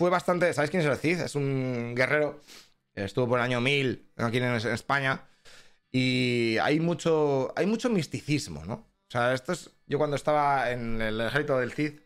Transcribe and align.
fue 0.00 0.08
bastante. 0.08 0.50
¿Sabéis 0.54 0.70
quién 0.70 0.82
es 0.82 0.88
el 0.88 0.96
Cid? 0.96 1.20
Es 1.20 1.34
un 1.34 1.94
guerrero. 1.94 2.40
Estuvo 2.94 3.28
por 3.28 3.38
el 3.38 3.44
año 3.44 3.60
1000 3.60 4.12
aquí 4.16 4.38
en, 4.38 4.44
España. 4.54 5.28
Y 5.92 6.56
hay 6.62 6.80
mucho, 6.80 7.52
hay 7.54 7.66
mucho 7.66 7.90
misticismo, 7.90 8.64
¿no? 8.64 8.72
O 8.72 9.10
sea, 9.10 9.34
esto 9.34 9.52
es. 9.52 9.68
Yo 9.86 9.98
cuando 9.98 10.16
estaba 10.16 10.70
en 10.70 11.02
el 11.02 11.20
ejército 11.20 11.58
del 11.58 11.72
Cid. 11.72 12.00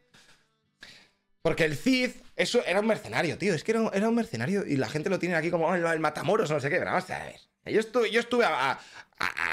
Porque 1.41 1.65
el 1.65 1.77
Cid 1.77 2.11
eso 2.35 2.65
era 2.67 2.81
un 2.81 2.89
mercenario, 2.89 3.39
tío. 3.39 3.55
Es 3.55 3.63
que 3.63 3.71
era, 3.71 3.89
era 3.95 4.09
un 4.09 4.17
mercenario 4.17 4.67
y 4.67 4.77
la 4.77 4.89
gente 4.89 5.09
lo 5.09 5.21
tiene 5.21 5.37
aquí 5.37 5.53
como 5.53 5.69
"Oh, 5.69 5.75
el, 5.77 6.01
matamoros 6.01 6.51
no 6.51 6.59
sé 6.59 6.69
qué. 6.71 6.79
Pero 6.79 6.91
vamos 6.91 7.09
a 7.11 7.19
ver. 7.27 7.41
Yo 7.67 7.79
estuve, 7.79 8.11
yo 8.11 8.19
estuve 8.19 8.45
a, 8.45 8.81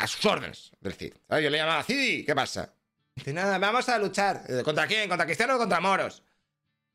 sus 0.08 0.26
órdenes 0.26 0.72
del 0.80 0.94
Cid. 0.94 1.14
Yo 1.30 1.50
le 1.52 1.58
llamaba 1.60 1.84
Cidi, 1.84 2.26
¿qué 2.26 2.34
pasa? 2.34 2.74
Dice, 3.16 3.34
nada, 3.34 3.60
vamos 3.60 3.88
a 3.88 4.00
luchar. 4.00 4.42
¿Contra 4.64 4.88
quién? 4.88 5.08
¿Contra 5.08 5.28
cristianos 5.28 5.58
o 5.58 5.60
contra 5.60 5.80
moros? 5.80 6.24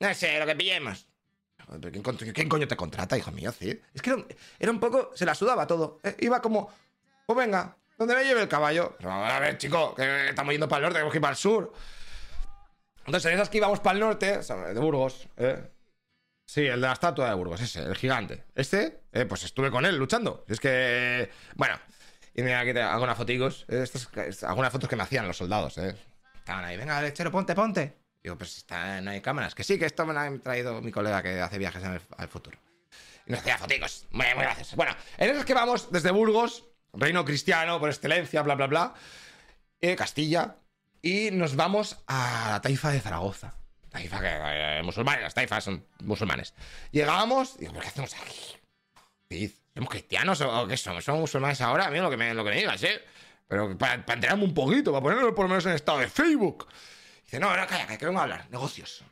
No 0.01 0.13
sé, 0.13 0.41
lo 0.41 0.47
que 0.47 0.57
pillemos. 0.57 1.07
¿Quién, 2.35 2.48
coño 2.48 2.69
te 2.69 2.77
contrata, 2.77 3.17
hijo 3.19 3.30
mío? 3.32 3.50
Es 3.50 4.03
que 4.03 4.11
era, 4.59 4.71
un- 4.71 4.81
poco. 4.81 5.11
Se 5.14 5.25
la 5.27 5.35
sudaba 5.35 5.67
todo. 5.67 6.00
eh, 6.03 6.17
Iba 6.21 6.40
como. 6.40 6.71
Pues 7.27 7.36
venga, 7.36 7.77
donde 7.99 8.14
me 8.14 8.25
lleve 8.25 8.43
el 8.43 8.49
caballo. 8.49 8.95
Pero 8.99 9.11
a 9.13 9.39
ver, 9.40 9.59
chico, 9.59 9.95
que 9.95 10.29
estamos 10.29 10.53
yendo 10.53 10.68
para 10.68 10.79
el 10.79 10.82
norte, 10.85 10.95
tenemos 10.95 11.13
que 11.13 11.18
ir 11.18 11.23
para 11.23 11.32
el 11.32 11.37
sur. 11.39 11.73
Entonces, 13.04 13.26
en 13.31 13.35
esas 13.37 13.49
que 13.49 13.59
íbamos 13.59 13.81
para 13.81 13.95
el 13.95 14.00
norte, 14.00 14.43
de 14.43 14.81
Burgos, 14.81 15.29
¿eh? 15.37 15.71
Sí, 16.45 16.61
el 16.67 16.81
de 16.81 16.87
la 16.87 16.93
estatua 16.93 17.29
de 17.29 17.35
Burgos, 17.35 17.61
ese, 17.61 17.82
el 17.82 17.96
gigante. 17.96 18.45
Este, 18.54 19.01
eh, 19.12 19.25
pues 19.26 19.43
estuve 19.45 19.71
con 19.71 19.85
él 19.85 19.96
luchando. 19.96 20.45
Es 20.48 20.61
que. 20.61 21.29
Bueno, 21.54 21.75
y 22.35 22.43
mira, 22.43 22.61
aquí 22.61 22.73
te 22.73 22.82
hago 22.82 23.03
unas 23.03 23.17
eh, 23.68 23.82
Estas, 23.82 24.09
es- 24.26 24.45
algunas 24.45 24.73
fotos 24.73 24.89
que 24.89 24.95
me 24.96 25.03
hacían 25.03 25.26
los 25.26 25.37
soldados, 25.37 25.79
¿eh? 25.79 25.96
Estaban 26.39 26.64
ahí, 26.64 26.76
venga, 26.76 27.03
lechero, 27.03 27.32
ponte, 27.32 27.54
ponte. 27.57 27.96
Digo, 28.26 28.36
pues 28.36 28.57
está, 28.57 29.00
no 29.03 29.12
hay 29.12 29.21
cámaras. 29.21 29.54
Que 29.54 29.62
sí, 29.62 29.79
que 29.79 29.86
esto 29.86 30.04
me 30.04 30.12
lo 30.12 30.18
ha 30.18 30.39
traído 30.39 30.82
mi 30.82 30.90
colega 30.90 31.22
que 31.22 31.40
hace 31.40 31.58
viajes 31.58 31.80
en 31.84 31.93
el, 31.93 32.00
al 32.17 32.27
futuro. 32.27 32.58
Y 33.25 33.30
nos 33.30 33.39
hacía 33.39 33.56
foticos. 33.56 34.05
Muy, 34.11 34.27
muy 34.34 34.42
gracias. 34.42 34.75
Bueno, 34.75 34.97
en 35.17 35.30
esas 35.30 35.45
que 35.45 35.55
vamos 35.55 35.92
desde 35.92 36.11
Burgos, 36.11 36.64
reino 36.92 37.25
cristiano 37.25 37.78
por 37.78 37.89
excelencia, 37.89 38.42
bla, 38.42 38.56
bla, 38.56 38.67
bla, 38.67 38.95
eh, 39.81 39.95
Castilla, 39.95 40.56
y 41.01 41.31
nos 41.31 41.55
vamos 41.55 41.98
a 42.09 42.48
la 42.51 42.61
taifa 42.61 42.91
de 42.91 42.98
Zaragoza. 42.98 43.55
Taifa 43.91 44.20
que 44.20 44.29
eh, 44.29 44.83
musulmanes, 44.83 45.23
las 45.23 45.34
taifas 45.34 45.62
son 45.62 45.86
musulmanes. 46.01 46.53
Llegamos, 46.91 47.56
digo, 47.58 47.70
¿pero 47.75 47.83
qué 47.83 47.89
hacemos 47.91 48.12
aquí? 48.12 49.55
¿Somos 49.73 49.89
cristianos 49.89 50.41
o 50.41 50.62
o 50.62 50.67
qué 50.67 50.77
somos? 50.77 51.05
¿Somos 51.05 51.20
musulmanes 51.20 51.61
ahora? 51.61 51.89
Mira 51.91 52.03
lo 52.03 52.11
que 52.11 52.17
me, 52.17 52.34
lo 52.34 52.42
que 52.42 52.51
me 52.51 52.56
digas, 52.56 52.83
¿eh? 52.83 53.05
Pero 53.47 53.79
para, 53.79 54.05
para 54.05 54.14
enterarme 54.14 54.42
un 54.42 54.53
poquito, 54.53 54.91
para 54.91 55.01
ponerlo 55.05 55.33
por 55.33 55.45
lo 55.45 55.51
menos 55.51 55.64
en 55.67 55.75
estado 55.75 56.01
de 56.01 56.08
Facebook. 56.08 56.67
Dice, 57.27 57.39
no, 57.41 57.55
no, 57.57 57.67
calla, 57.67 57.87
que 57.99 58.07
vengo 58.07 58.19
a 58.21 58.23
hablar, 58.23 58.49
negocios. 58.51 59.05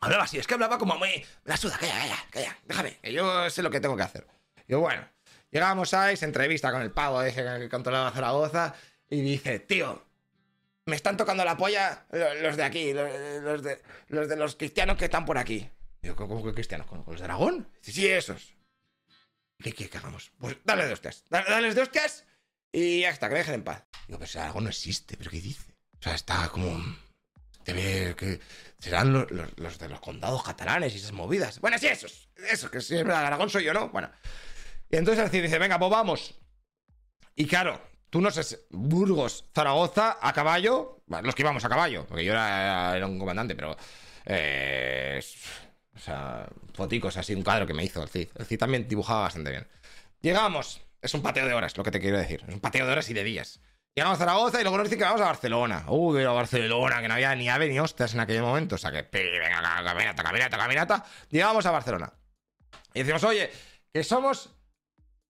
Hablaba 0.00 0.24
así, 0.24 0.38
es 0.38 0.46
que 0.46 0.54
hablaba 0.54 0.78
como 0.78 0.96
muy. 0.96 1.24
La 1.44 1.56
suda, 1.56 1.76
calla, 1.78 1.94
calla, 1.98 2.26
calla, 2.30 2.58
déjame, 2.64 2.98
que 3.02 3.12
yo 3.12 3.50
sé 3.50 3.62
lo 3.62 3.70
que 3.70 3.80
tengo 3.80 3.96
que 3.96 4.02
hacer. 4.02 4.26
Y 4.68 4.74
bueno, 4.74 5.06
llegamos 5.50 5.92
ahí, 5.94 6.16
se 6.16 6.24
entrevista 6.26 6.70
con 6.72 6.80
el 6.82 6.90
pavo 6.92 7.20
ese 7.22 7.42
que 7.42 7.68
controlaba 7.68 8.10
Zaragoza, 8.12 8.74
y 9.10 9.20
dice, 9.20 9.58
tío, 9.60 10.06
me 10.86 10.96
están 10.96 11.16
tocando 11.16 11.44
la 11.44 11.56
polla 11.56 12.06
lo- 12.12 12.34
los 12.34 12.56
de 12.56 12.62
aquí, 12.62 12.92
lo- 12.92 13.40
los 13.40 13.62
de 13.62 13.82
los, 14.08 14.28
de 14.28 14.36
los 14.36 14.56
cristianos 14.56 14.96
que 14.96 15.06
están 15.06 15.24
por 15.26 15.36
aquí. 15.38 15.68
Digo, 16.02 16.16
¿cómo 16.16 16.42
que 16.44 16.54
cristianos? 16.54 16.86
¿Con, 16.86 17.04
los 17.06 17.18
de 17.18 17.24
Aragón? 17.24 17.68
Dice, 17.82 17.92
sí, 17.92 18.08
esos. 18.08 18.54
¿Qué 19.58 19.72
quieres 19.74 19.90
que 19.90 19.98
hagamos? 19.98 20.32
Pues 20.38 20.56
dale 20.64 20.86
de 20.86 20.92
hostias. 20.94 21.24
da- 21.28 21.44
Dales 21.44 21.74
de 21.74 21.82
hostias 21.82 22.24
y 22.72 23.00
ya 23.00 23.10
está, 23.10 23.28
que 23.28 23.34
dejen 23.34 23.54
en 23.54 23.64
paz. 23.64 23.84
Digo, 24.06 24.18
pero 24.18 24.30
si 24.30 24.38
Aragón 24.38 24.64
no 24.64 24.70
existe, 24.70 25.16
¿pero 25.18 25.30
qué 25.30 25.40
dice? 25.40 25.74
O 25.98 26.02
sea, 26.02 26.14
está 26.14 26.48
como. 26.48 26.82
Debe 27.72 28.14
que. 28.16 28.40
Serán 28.78 29.12
los, 29.12 29.30
los- 29.30 29.58
los 29.58 29.78
de 29.78 29.88
los 29.88 30.00
condados 30.00 30.42
catalanes 30.42 30.94
y 30.94 30.96
esas 30.96 31.12
movidas. 31.12 31.60
Bueno, 31.60 31.76
sí, 31.78 31.86
esos. 31.86 32.30
Esos, 32.50 32.70
que 32.70 32.80
siempre 32.80 33.14
Aragón 33.14 33.50
soy 33.50 33.64
yo, 33.64 33.74
¿no? 33.74 33.90
Bueno. 33.90 34.10
Y 34.90 34.96
entonces 34.96 35.22
el 35.24 35.30
Cid 35.30 35.42
dice, 35.42 35.58
venga, 35.58 35.78
pues 35.78 35.90
vamos. 35.90 36.34
Y 37.36 37.46
claro, 37.46 37.80
tú 38.08 38.20
no 38.20 38.30
sé, 38.30 38.58
Burgos, 38.70 39.44
Zaragoza, 39.54 40.18
a 40.20 40.32
caballo. 40.32 41.02
Bueno, 41.06 41.26
los 41.26 41.34
que 41.34 41.42
íbamos 41.42 41.64
a 41.64 41.68
caballo, 41.68 42.06
porque 42.06 42.24
yo 42.24 42.32
era, 42.32 42.96
era 42.96 43.06
un 43.06 43.18
comandante, 43.18 43.54
pero. 43.54 43.76
eh, 44.24 45.20
o 45.94 45.98
sea, 45.98 46.48
foticos 46.72 47.16
así, 47.18 47.34
un 47.34 47.42
cuadro 47.42 47.66
que 47.66 47.74
me 47.74 47.84
hizo 47.84 48.02
el 48.02 48.08
Cid. 48.08 48.28
El 48.36 48.46
Cid 48.46 48.58
también 48.58 48.88
dibujaba 48.88 49.20
bastante 49.22 49.50
bien. 49.50 49.68
Llegamos, 50.22 50.80
es 51.02 51.12
un 51.14 51.20
pateo 51.22 51.46
de 51.46 51.52
horas, 51.54 51.76
lo 51.76 51.84
que 51.84 51.90
te 51.90 52.00
quiero 52.00 52.16
decir. 52.18 52.42
Es 52.48 52.54
un 52.54 52.60
pateo 52.60 52.86
de 52.86 52.92
horas 52.92 53.10
y 53.10 53.14
de 53.14 53.24
días. 53.24 53.60
Llegamos 53.94 54.16
a 54.16 54.18
Zaragoza 54.20 54.60
y 54.60 54.62
luego 54.62 54.78
nos 54.78 54.84
dicen 54.86 54.98
que 54.98 55.04
vamos 55.04 55.20
a 55.20 55.24
Barcelona. 55.26 55.84
Uy, 55.88 56.16
pero 56.18 56.34
Barcelona, 56.34 57.00
que 57.02 57.08
no 57.08 57.14
había 57.14 57.34
ni 57.34 57.48
ave 57.48 57.68
ni 57.68 57.78
hostias 57.80 58.14
en 58.14 58.20
aquel 58.20 58.40
momento. 58.40 58.76
O 58.76 58.78
sea 58.78 58.90
que, 58.92 59.02
venga, 59.12 59.60
ca- 59.60 59.84
caminata, 59.84 60.22
caminata, 60.22 60.56
caminata. 60.56 61.04
Llegamos 61.28 61.66
a 61.66 61.70
Barcelona. 61.72 62.12
Y 62.94 63.00
decimos, 63.00 63.24
oye, 63.24 63.50
que 63.92 64.04
somos 64.04 64.50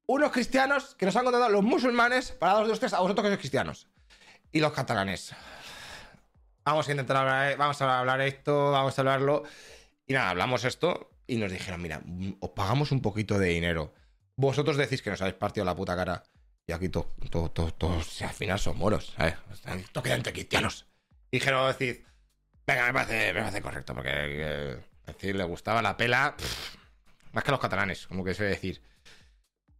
unos 0.06 0.30
cristianos 0.30 0.94
que 0.96 1.06
nos 1.06 1.16
han 1.16 1.24
contratado 1.24 1.50
los 1.52 1.62
musulmanes 1.62 2.32
para 2.32 2.52
daros 2.54 2.68
de 2.68 2.74
ustedes 2.74 2.92
a 2.92 3.00
vosotros 3.00 3.24
que 3.24 3.28
sois 3.30 3.38
cristianos. 3.40 3.88
Y 4.52 4.60
los 4.60 4.72
catalanes. 4.72 5.34
Vamos 6.64 6.86
a 6.86 6.90
intentar 6.90 7.16
hablar, 7.16 7.56
vamos 7.56 7.80
a 7.80 7.98
hablar 8.00 8.20
esto, 8.20 8.72
vamos 8.72 8.96
a 8.98 9.00
hablarlo. 9.00 9.44
Y 10.06 10.12
nada, 10.12 10.30
hablamos 10.30 10.64
esto 10.64 11.10
y 11.26 11.36
nos 11.36 11.50
dijeron, 11.50 11.80
mira, 11.80 12.02
os 12.40 12.50
pagamos 12.50 12.92
un 12.92 13.00
poquito 13.00 13.38
de 13.38 13.48
dinero. 13.48 13.94
Vosotros 14.36 14.76
decís 14.76 15.00
que 15.02 15.10
nos 15.10 15.20
habéis 15.22 15.36
partido 15.36 15.64
la 15.64 15.74
puta 15.74 15.96
cara. 15.96 16.22
Y 16.70 16.72
aquí 16.72 16.88
todos, 16.88 17.08
todos, 17.30 17.52
todos, 17.52 17.76
todos, 17.76 18.06
si 18.06 18.22
al 18.22 18.30
final 18.30 18.56
son 18.60 18.78
moros, 18.78 19.12
¿sabes? 19.16 19.34
Están- 19.52 19.80
Esto 19.80 20.02
queda 20.04 20.14
entre 20.14 20.32
cristianos. 20.32 20.86
Y 21.32 21.38
dijeron, 21.38 21.66
decir, 21.66 22.06
venga, 22.64 22.86
me 22.86 22.92
parece, 22.92 23.32
me 23.32 23.40
parece 23.40 23.60
correcto, 23.60 23.92
porque 23.92 24.10
eh, 24.12 24.76
decir, 25.04 25.34
le 25.34 25.42
gustaba 25.42 25.82
la 25.82 25.96
pela, 25.96 26.36
pff, 26.38 26.76
más 27.32 27.42
que 27.42 27.50
a 27.50 27.52
los 27.52 27.60
catalanes, 27.60 28.06
como 28.06 28.22
que 28.22 28.34
se 28.34 28.44
decir. 28.44 28.80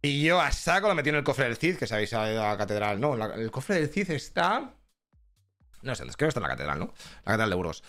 Y 0.01 0.21
yo 0.23 0.41
a 0.41 0.51
saco 0.51 0.89
lo 0.89 0.95
metí 0.95 1.09
en 1.11 1.15
el 1.15 1.23
cofre 1.23 1.45
del 1.45 1.55
Cid, 1.55 1.77
que 1.77 1.87
sabéis 1.87 2.11
a 2.13 2.25
la 2.27 2.57
catedral. 2.57 2.99
No, 2.99 3.15
la- 3.15 3.35
el 3.35 3.49
cofre 3.51 3.75
del 3.75 3.87
Cid 3.89 4.11
está. 4.11 4.73
No 5.83 5.95
sé, 5.95 6.03
creo 6.03 6.15
que 6.17 6.25
está 6.27 6.39
en 6.39 6.43
la 6.43 6.49
catedral, 6.49 6.79
¿no? 6.79 6.93
La 7.19 7.23
catedral 7.31 7.49
de 7.51 7.55
Burgos. 7.55 7.83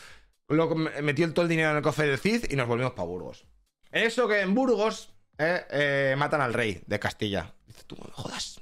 Luego 0.47 0.77
me- 0.77 1.03
metí 1.03 1.25
el- 1.25 1.35
todo 1.35 1.43
el 1.45 1.49
dinero 1.49 1.71
en 1.71 1.79
el 1.79 1.83
cofre 1.83 2.07
del 2.07 2.21
Cid 2.21 2.45
y 2.51 2.55
nos 2.55 2.69
volvimos 2.69 2.93
para 2.93 3.09
Burgos. 3.09 3.47
Eso 3.91 4.29
que 4.29 4.43
en 4.43 4.55
Burgos 4.55 5.13
eh, 5.39 5.65
eh, 5.71 6.15
matan 6.17 6.41
al 6.41 6.55
rey 6.55 6.85
de 6.87 7.01
Castilla. 7.01 7.53
Dice, 7.67 7.83
tú 7.85 7.97
no 7.97 8.05
me 8.05 8.13
jodas. 8.13 8.61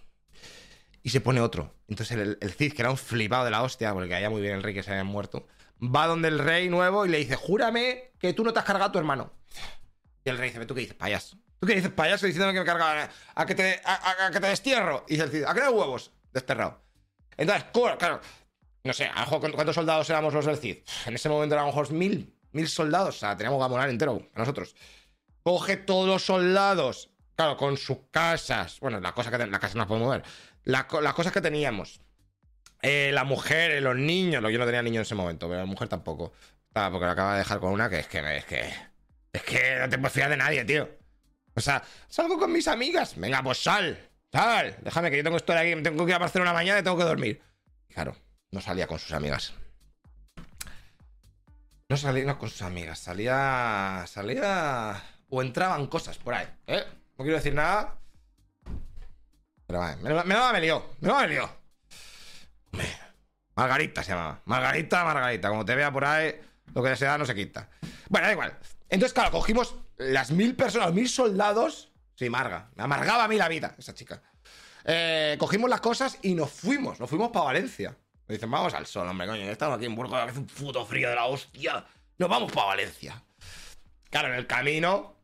Y 1.03 1.11
se 1.11 1.21
pone 1.21 1.41
otro. 1.41 1.75
Entonces 1.89 2.17
el, 2.41 2.53
Cid, 2.53 2.75
que 2.75 2.83
era 2.83 2.91
un 2.91 2.97
flipado 2.99 3.45
de 3.45 3.51
la 3.51 3.63
hostia, 3.63 3.93
porque 3.93 4.09
caía 4.09 4.29
muy 4.31 4.41
bien 4.43 4.55
el 4.55 4.63
rey 4.63 4.75
que 4.75 4.83
se 4.83 4.91
había 4.91 5.05
muerto, 5.05 5.47
va 5.83 6.07
donde 6.07 6.29
el 6.29 6.39
rey 6.39 6.69
nuevo 6.69 7.07
y 7.07 7.09
le 7.09 7.19
dice, 7.19 7.37
júrame 7.37 8.13
que 8.19 8.33
tú 8.35 8.45
no 8.45 8.53
te 8.53 8.59
has 8.59 8.65
cargado 8.65 8.89
a 8.91 8.93
tu 8.93 8.99
hermano. 8.99 9.33
Y 10.25 10.29
el 10.31 10.37
rey 10.39 10.51
dice, 10.51 10.67
¿tú 10.67 10.75
qué 10.75 10.83
dices, 10.83 10.97
payaso? 10.97 11.37
¿Tú 11.59 11.67
qué 11.67 11.75
dices, 11.75 11.91
payaso? 11.91 12.27
Diciéndome 12.27 12.53
que 12.53 12.61
me 12.61 12.67
carga 12.67 13.11
a, 13.35 13.47
que 13.47 13.55
te, 13.55 13.81
a, 13.85 14.31
que 14.33 14.41
te 14.41 14.47
destierro. 14.47 15.05
Y 15.09 15.13
dice 15.15 15.25
el 15.25 15.31
Cid, 15.31 15.45
¿a 15.45 15.55
qué 15.55 15.61
huevos? 15.61 16.13
Desterrado. 16.33 16.83
Entonces, 17.37 17.65
claro, 17.99 18.21
no 18.85 18.93
sé, 18.93 19.07
a 19.07 19.15
lo 19.15 19.21
mejor, 19.21 19.41
¿cuántos- 19.41 19.55
¿cuántos 19.57 19.75
soldados 19.75 20.11
éramos 20.11 20.35
los 20.35 20.45
del 20.45 20.59
Cid? 20.59 20.79
En 21.07 21.15
ese 21.15 21.29
momento 21.31 21.55
éramos 21.55 21.75
mejor 21.75 21.93
mil, 21.93 22.35
mil 22.53 22.69
soldados. 22.69 23.17
O 23.17 23.19
sea, 23.19 23.37
teníamos 23.37 23.59
Gamonal 23.61 23.89
entero, 23.89 24.23
a 24.35 24.39
nosotros. 24.39 24.75
Coge 25.43 25.77
todos 25.79 26.07
los 26.07 26.23
soldados, 26.25 27.11
claro, 27.41 27.57
con 27.57 27.77
sus 27.77 27.99
casas. 28.11 28.79
Bueno, 28.81 29.01
la 29.01 29.13
cosa 29.13 29.31
que 29.31 29.39
la 29.47 29.59
casa 29.59 29.79
no 29.79 29.87
podemos 29.87 30.09
mover. 30.09 30.23
La 30.65 30.87
las 31.01 31.15
cosas 31.15 31.33
que 31.33 31.41
teníamos. 31.41 32.01
Eh, 32.83 33.11
la 33.13 33.25
mujer, 33.25 33.71
eh, 33.71 33.81
los 33.81 33.97
niños. 33.97 34.43
lo- 34.43 34.51
Yo 34.51 34.59
no 34.59 34.67
tenía 34.67 34.83
niños 34.83 34.99
en 34.99 35.03
ese 35.03 35.15
momento, 35.15 35.49
pero 35.49 35.61
la 35.61 35.67
mujer 35.67 35.89
tampoco. 35.89 36.33
Ah, 36.75 36.89
porque 36.93 37.07
la 37.07 37.13
acaba 37.13 37.33
de 37.33 37.39
dejar 37.39 37.59
con 37.61 37.73
una 37.73 37.89
que 37.89 37.99
es 38.01 38.07
que, 38.07 38.37
es 38.37 38.45
que. 38.45 38.73
Es 39.33 39.43
que 39.43 39.77
no 39.81 39.89
te 39.89 39.97
puedes 39.99 40.13
fiar 40.13 40.29
de 40.29 40.37
nadie, 40.37 40.65
tío. 40.65 40.89
O 41.55 41.61
sea, 41.61 41.83
salgo 42.09 42.39
con 42.39 42.53
mis 42.53 42.69
amigas. 42.69 43.15
Venga, 43.17 43.43
pues 43.43 43.63
sal. 43.63 43.99
Sal. 44.33 44.77
Déjame 44.83 45.11
que 45.11 45.17
yo 45.17 45.25
tengo 45.25 45.37
esto 45.37 45.53
de 45.53 45.59
aquí. 45.61 45.75
me 45.77 45.83
Tengo 45.83 46.05
que 46.05 46.11
ir 46.11 46.17
a 46.17 46.19
Barcelona 46.19 46.53
mañana 46.53 46.81
y 46.81 46.83
tengo 46.83 46.97
que 46.99 47.05
dormir. 47.05 47.43
Claro, 47.89 48.15
no 48.51 48.61
salía 48.61 48.87
con 48.87 48.99
sus 48.99 49.13
amigas. 49.13 49.55
No 51.89 51.97
salía 51.97 52.37
con 52.39 52.49
sus 52.51 52.63
amigas. 52.63 52.99
Salía. 52.99 54.05
Salía. 54.07 55.03
O 55.31 55.43
entraban 55.43 55.87
cosas 55.87 56.19
por 56.19 56.35
ahí. 56.35 56.47
¿eh? 56.67 56.85
No 57.21 57.25
quiero 57.25 57.37
decir 57.37 57.53
nada. 57.53 57.99
Pero 59.67 59.79
vale, 59.79 59.97
me, 59.97 60.25
me, 60.25 60.53
me 60.55 60.61
lió. 60.63 60.87
Me 61.01 61.13
me 61.13 61.29
lió. 61.29 61.51
Margarita 63.55 64.03
se 64.03 64.13
llamaba. 64.13 64.41
Margarita, 64.47 65.05
Margarita. 65.05 65.51
Como 65.51 65.67
te 65.67 65.75
vea 65.75 65.93
por 65.93 66.07
ahí, 66.07 66.41
lo 66.73 66.83
que 66.83 66.97
se 66.97 67.19
no 67.19 67.27
se 67.27 67.35
quita. 67.35 67.69
Bueno, 68.09 68.27
da 68.27 68.33
igual. 68.33 68.59
Entonces, 68.89 69.13
claro, 69.13 69.33
cogimos 69.33 69.75
las 69.99 70.31
mil 70.31 70.57
personas, 70.57 70.95
mil 70.95 71.11
soldados. 71.11 71.93
Sí, 72.15 72.31
Marga. 72.31 72.71
Me 72.75 72.85
amargaba 72.85 73.25
a 73.25 73.29
mí 73.29 73.37
la 73.37 73.49
vida, 73.49 73.75
esa 73.77 73.93
chica. 73.93 74.23
Eh, 74.87 75.37
cogimos 75.39 75.69
las 75.69 75.83
cosas 75.83 76.17
y 76.23 76.35
nos 76.35 76.51
fuimos. 76.51 76.99
Nos 76.99 77.11
fuimos 77.11 77.29
para 77.33 77.45
Valencia. 77.45 77.91
Nos 77.91 78.29
dicen, 78.29 78.51
vamos 78.51 78.73
al 78.73 78.87
sol, 78.87 79.07
hombre, 79.07 79.27
coño. 79.27 79.43
Estamos 79.43 79.77
aquí 79.77 79.85
en 79.85 79.95
Burgos, 79.95 80.19
hace 80.19 80.39
un 80.39 80.47
puto 80.47 80.87
frío 80.87 81.11
de 81.11 81.17
la 81.17 81.27
hostia. 81.27 81.85
Nos 82.17 82.31
vamos 82.31 82.51
para 82.51 82.69
Valencia. 82.69 83.23
Claro, 84.09 84.29
en 84.29 84.37
el 84.37 84.47
camino 84.47 85.20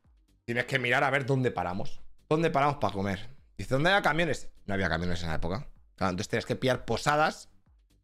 tienes 0.46 0.64
que 0.64 0.78
mirar 0.78 1.04
a 1.04 1.10
ver 1.10 1.26
dónde 1.26 1.50
paramos. 1.50 2.00
¿Dónde 2.28 2.50
paramos 2.50 2.76
para 2.76 2.94
comer? 2.94 3.28
Dice, 3.58 3.75
¿dónde 3.75 3.90
había 3.90 4.02
camiones? 4.02 4.48
No 4.64 4.75
había 4.75 4.88
camiones 4.88 5.20
en 5.20 5.26
esa 5.26 5.37
época. 5.37 5.69
Claro, 5.96 6.10
entonces 6.10 6.28
tenías 6.28 6.46
que 6.46 6.56
pillar 6.56 6.84
posadas, 6.84 7.50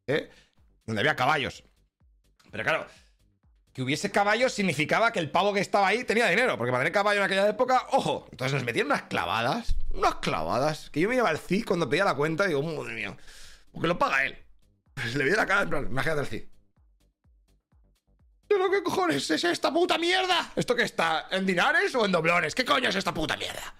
¿eh? 0.06 0.28
Donde 0.84 1.00
había 1.00 1.16
caballos. 1.16 1.64
Pero 2.50 2.64
claro, 2.64 2.86
que 3.72 3.82
hubiese 3.82 4.10
caballos 4.10 4.52
significaba 4.52 5.12
que 5.12 5.20
el 5.20 5.30
pavo 5.30 5.54
que 5.54 5.60
estaba 5.60 5.86
ahí 5.86 6.04
tenía 6.04 6.28
dinero, 6.28 6.58
porque 6.58 6.72
para 6.72 6.82
tener 6.82 6.92
caballo 6.92 7.20
en 7.20 7.26
aquella 7.26 7.48
época, 7.48 7.86
ojo. 7.92 8.26
Entonces 8.30 8.54
nos 8.54 8.64
metían 8.64 8.86
unas 8.86 9.02
clavadas, 9.02 9.76
unas 9.90 10.16
clavadas, 10.16 10.90
que 10.90 11.00
yo 11.00 11.08
me 11.08 11.16
iba 11.16 11.28
al 11.28 11.38
CID 11.38 11.64
cuando 11.64 11.88
pedía 11.88 12.04
la 12.04 12.14
cuenta 12.14 12.44
y 12.44 12.48
digo, 12.48 12.62
madre 12.62 12.94
mía, 12.94 13.16
porque 13.70 13.88
lo 13.88 13.98
paga 13.98 14.26
él. 14.26 14.36
Pues 14.94 15.14
le 15.16 15.24
vi 15.24 15.30
la 15.30 15.46
cara, 15.46 15.78
imagínate 15.78 16.20
el 16.20 16.26
CID. 16.26 16.51
¿Pero 18.52 18.70
qué 18.70 18.82
cojones 18.82 19.30
es 19.30 19.44
esta 19.44 19.72
puta 19.72 19.96
mierda? 19.96 20.52
¿Esto 20.54 20.76
qué 20.76 20.82
está? 20.82 21.26
¿En 21.30 21.46
dinares 21.46 21.94
o 21.94 22.04
en 22.04 22.12
doblones? 22.12 22.54
¿Qué 22.54 22.64
coño 22.64 22.90
es 22.90 22.96
esta 22.96 23.14
puta 23.14 23.36
mierda? 23.36 23.74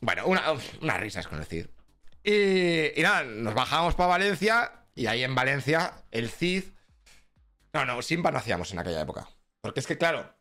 Bueno, 0.00 0.26
una, 0.26 0.42
unas 0.80 1.00
risas 1.00 1.26
con 1.26 1.38
el 1.38 1.46
CID. 1.46 1.66
Y, 2.22 3.00
y 3.00 3.02
nada, 3.02 3.24
nos 3.24 3.54
bajamos 3.54 3.94
para 3.94 4.08
Valencia 4.08 4.84
y 4.94 5.06
ahí 5.06 5.24
en 5.24 5.34
Valencia 5.34 5.94
el 6.10 6.30
CID 6.30 6.64
no, 7.72 7.84
no, 7.84 8.02
Simpa 8.02 8.30
no 8.30 8.38
hacíamos 8.38 8.72
en 8.72 8.80
aquella 8.80 9.00
época. 9.00 9.28
Porque 9.60 9.80
es 9.80 9.86
que, 9.86 9.96
claro, 9.96 10.34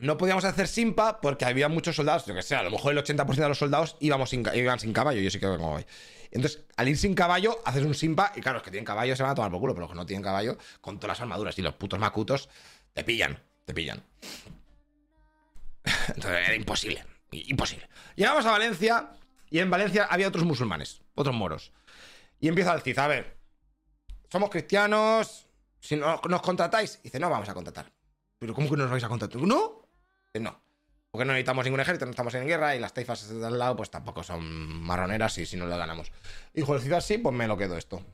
no 0.00 0.16
podíamos 0.16 0.44
hacer 0.44 0.66
Simpa 0.66 1.20
porque 1.20 1.44
había 1.44 1.68
muchos 1.68 1.94
soldados, 1.94 2.24
yo 2.24 2.34
que 2.34 2.42
sé, 2.42 2.56
a 2.56 2.62
lo 2.62 2.70
mejor 2.70 2.92
el 2.92 3.04
80% 3.04 3.34
de 3.34 3.48
los 3.48 3.58
soldados 3.58 3.96
íbamos 4.00 4.30
sin, 4.30 4.44
iban 4.54 4.80
sin 4.80 4.94
caballo, 4.94 5.20
yo 5.20 5.30
sí 5.30 5.38
que 5.38 5.46
vengo 5.46 5.68
hoy. 5.68 5.84
Entonces, 6.30 6.64
al 6.76 6.88
ir 6.88 6.96
sin 6.96 7.14
caballo, 7.14 7.58
haces 7.66 7.84
un 7.84 7.94
Simpa, 7.94 8.32
y 8.34 8.40
claro, 8.40 8.56
los 8.56 8.62
que 8.62 8.70
tienen 8.70 8.86
caballo 8.86 9.14
se 9.14 9.22
van 9.22 9.32
a 9.32 9.34
tomar 9.34 9.50
por 9.50 9.60
culo, 9.60 9.74
pero 9.74 9.82
los 9.82 9.90
que 9.90 9.96
no 9.96 10.06
tienen 10.06 10.22
caballo, 10.22 10.56
con 10.80 10.98
todas 10.98 11.18
las 11.18 11.20
armaduras 11.20 11.58
y 11.58 11.62
los 11.62 11.74
putos 11.74 11.98
macutos, 11.98 12.48
te 12.94 13.04
pillan, 13.04 13.38
te 13.66 13.74
pillan. 13.74 14.02
Entonces, 15.84 16.48
era 16.48 16.54
imposible, 16.54 17.04
imposible. 17.32 17.86
Llegamos 18.16 18.46
a 18.46 18.52
Valencia, 18.52 19.10
y 19.50 19.58
en 19.58 19.68
Valencia 19.68 20.06
había 20.08 20.28
otros 20.28 20.44
musulmanes, 20.44 21.02
otros 21.14 21.34
moros. 21.34 21.72
Y 22.40 22.48
empieza 22.48 22.72
a 22.72 22.76
decir, 22.76 22.98
a 22.98 23.06
ver, 23.06 23.36
somos 24.30 24.48
cristianos, 24.48 25.46
si 25.78 25.96
no, 25.96 26.22
nos 26.26 26.40
contratáis, 26.40 27.02
dice, 27.02 27.18
no 27.18 27.28
vamos 27.28 27.50
a 27.50 27.54
contratar. 27.54 27.92
¿Pero 28.38 28.54
cómo 28.54 28.70
que 28.70 28.76
no 28.76 28.84
nos 28.84 28.92
vais 28.92 29.04
a 29.04 29.08
contratar? 29.08 29.42
¿No? 29.42 29.79
No. 30.38 30.62
Porque 31.10 31.24
no 31.24 31.32
necesitamos 31.32 31.64
ningún 31.64 31.80
ejército, 31.80 32.04
no 32.04 32.12
estamos 32.12 32.34
en 32.34 32.46
guerra 32.46 32.76
y 32.76 32.78
las 32.78 32.94
taifas 32.94 33.28
de 33.28 33.44
al 33.44 33.58
lado 33.58 33.74
pues 33.74 33.90
tampoco 33.90 34.22
son 34.22 34.44
marroneras 34.82 35.36
y 35.38 35.46
si 35.46 35.56
no 35.56 35.66
lo 35.66 35.76
ganamos. 35.76 36.12
Del 36.54 36.64
ciudad, 36.80 37.00
sí, 37.00 37.18
pues 37.18 37.34
me 37.34 37.48
lo 37.48 37.56
quedo 37.56 37.76
esto. 37.76 38.04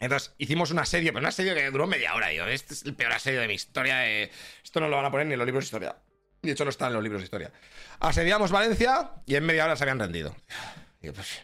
Entonces 0.00 0.34
hicimos 0.38 0.70
un 0.70 0.78
asedio, 0.78 1.12
pero 1.12 1.20
un 1.20 1.26
asedio 1.26 1.54
que 1.54 1.70
duró 1.70 1.86
media 1.86 2.14
hora. 2.14 2.32
Yo, 2.32 2.46
este 2.46 2.74
es 2.74 2.84
el 2.84 2.94
peor 2.94 3.12
asedio 3.12 3.40
de 3.40 3.48
mi 3.48 3.54
historia. 3.54 4.06
Esto 4.06 4.80
no 4.80 4.88
lo 4.88 4.96
van 4.96 5.04
a 5.04 5.10
poner 5.10 5.26
ni 5.26 5.34
en 5.34 5.38
los 5.38 5.46
libros 5.46 5.64
de 5.64 5.66
historia. 5.66 5.96
De 6.40 6.52
hecho, 6.52 6.64
no 6.64 6.70
está 6.70 6.86
en 6.88 6.94
los 6.94 7.02
libros 7.02 7.20
de 7.20 7.24
historia. 7.24 7.52
Asediamos 8.00 8.50
Valencia 8.50 9.12
y 9.26 9.34
en 9.34 9.44
media 9.44 9.64
hora 9.64 9.76
se 9.76 9.84
habían 9.84 9.98
rendido. 9.98 10.34
Digo, 11.00 11.14
pues, 11.14 11.42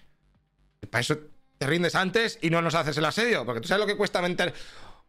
para 0.91 1.01
eso 1.01 1.19
te 1.59 1.67
rindes 1.67 1.95
antes 1.95 2.39
y 2.43 2.51
no 2.51 2.61
nos 2.63 2.75
haces 2.75 2.97
el 2.99 3.05
asedio. 3.05 3.45
Porque 3.45 3.61
tú 3.61 3.69
sabes 3.69 3.81
lo 3.81 3.87
que 3.87 3.97
cuesta 3.97 4.21
meter 4.21 4.53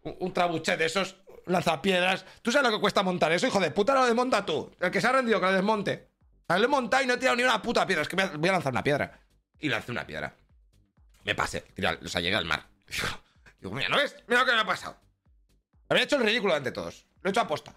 un, 0.04 0.34
trabuchet 0.34 0.78
de 0.78 0.86
esos 0.86 1.18
lanzapiedras. 1.46 2.26
¿Tú 2.42 2.52
sabes 2.52 2.70
lo 2.70 2.76
que 2.76 2.82
cuesta 2.82 3.04
montar 3.04 3.32
eso, 3.32 3.48
hijo 3.48 3.60
de 3.60 3.72
puta? 3.72 3.94
Lo 3.94 4.06
desmonta 4.06 4.46
tú. 4.46 4.72
El 4.80 4.92
que 4.92 5.02
se 5.02 5.08
ha 5.08 5.12
rendido, 5.12 5.40
que 5.40 5.46
lo 5.46 5.54
desmonte. 5.54 6.10
Lo 6.48 6.66
he 6.66 6.68
montado 6.68 7.04
y 7.04 7.08
no 7.08 7.14
he 7.14 7.18
tirado 7.18 7.38
ni 7.38 7.44
una 7.44 7.62
puta 7.62 7.86
piedra. 7.86 8.02
Es 8.02 8.10
que 8.10 8.16
voy 8.16 8.50
a 8.50 8.52
lanzar 8.52 8.74
una 8.74 8.84
piedra. 8.84 9.20
Y 9.60 9.70
lancé 9.70 9.92
una 9.92 10.06
piedra. 10.06 10.34
Me 11.24 11.36
pasé. 11.36 11.66
o 12.04 12.08
sea, 12.08 12.22
llegué 12.22 12.36
al 12.36 12.46
mar. 12.46 12.66
Digo, 13.60 13.74
mira, 13.74 13.90
¿no 13.90 13.98
ves? 13.98 14.16
Mira 14.28 14.42
lo 14.42 14.46
que 14.48 14.54
me 14.54 14.60
ha 14.60 14.66
pasado. 14.66 14.98
Había 15.88 16.04
hecho 16.04 16.16
el 16.16 16.24
ridículo 16.24 16.54
ante 16.54 16.72
todos. 16.72 17.06
Lo 17.22 17.30
he 17.30 17.32
hecho 17.32 17.42
a 17.42 17.48
posta. 17.48 17.76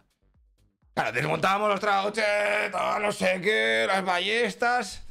Claro, 0.94 1.12
desmontábamos 1.12 1.68
los 1.68 1.80
trabuchetos, 1.80 3.00
no 3.00 3.10
sé 3.10 3.40
qué, 3.40 3.84
las 3.86 4.04
ballestas. 4.04 5.02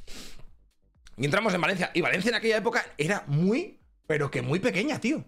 Y 1.18 1.26
entramos 1.26 1.54
en 1.54 1.62
Valencia. 1.62 1.92
Y 1.94 2.02
Valencia 2.02 2.30
en 2.30 2.36
aquella 2.36 2.58
época 2.58 2.86
era 2.98 3.24
muy, 3.28 3.80
pero 4.08 4.32
que 4.32 4.42
muy 4.42 4.60
pequeña, 4.60 5.00
tío. 5.00 5.24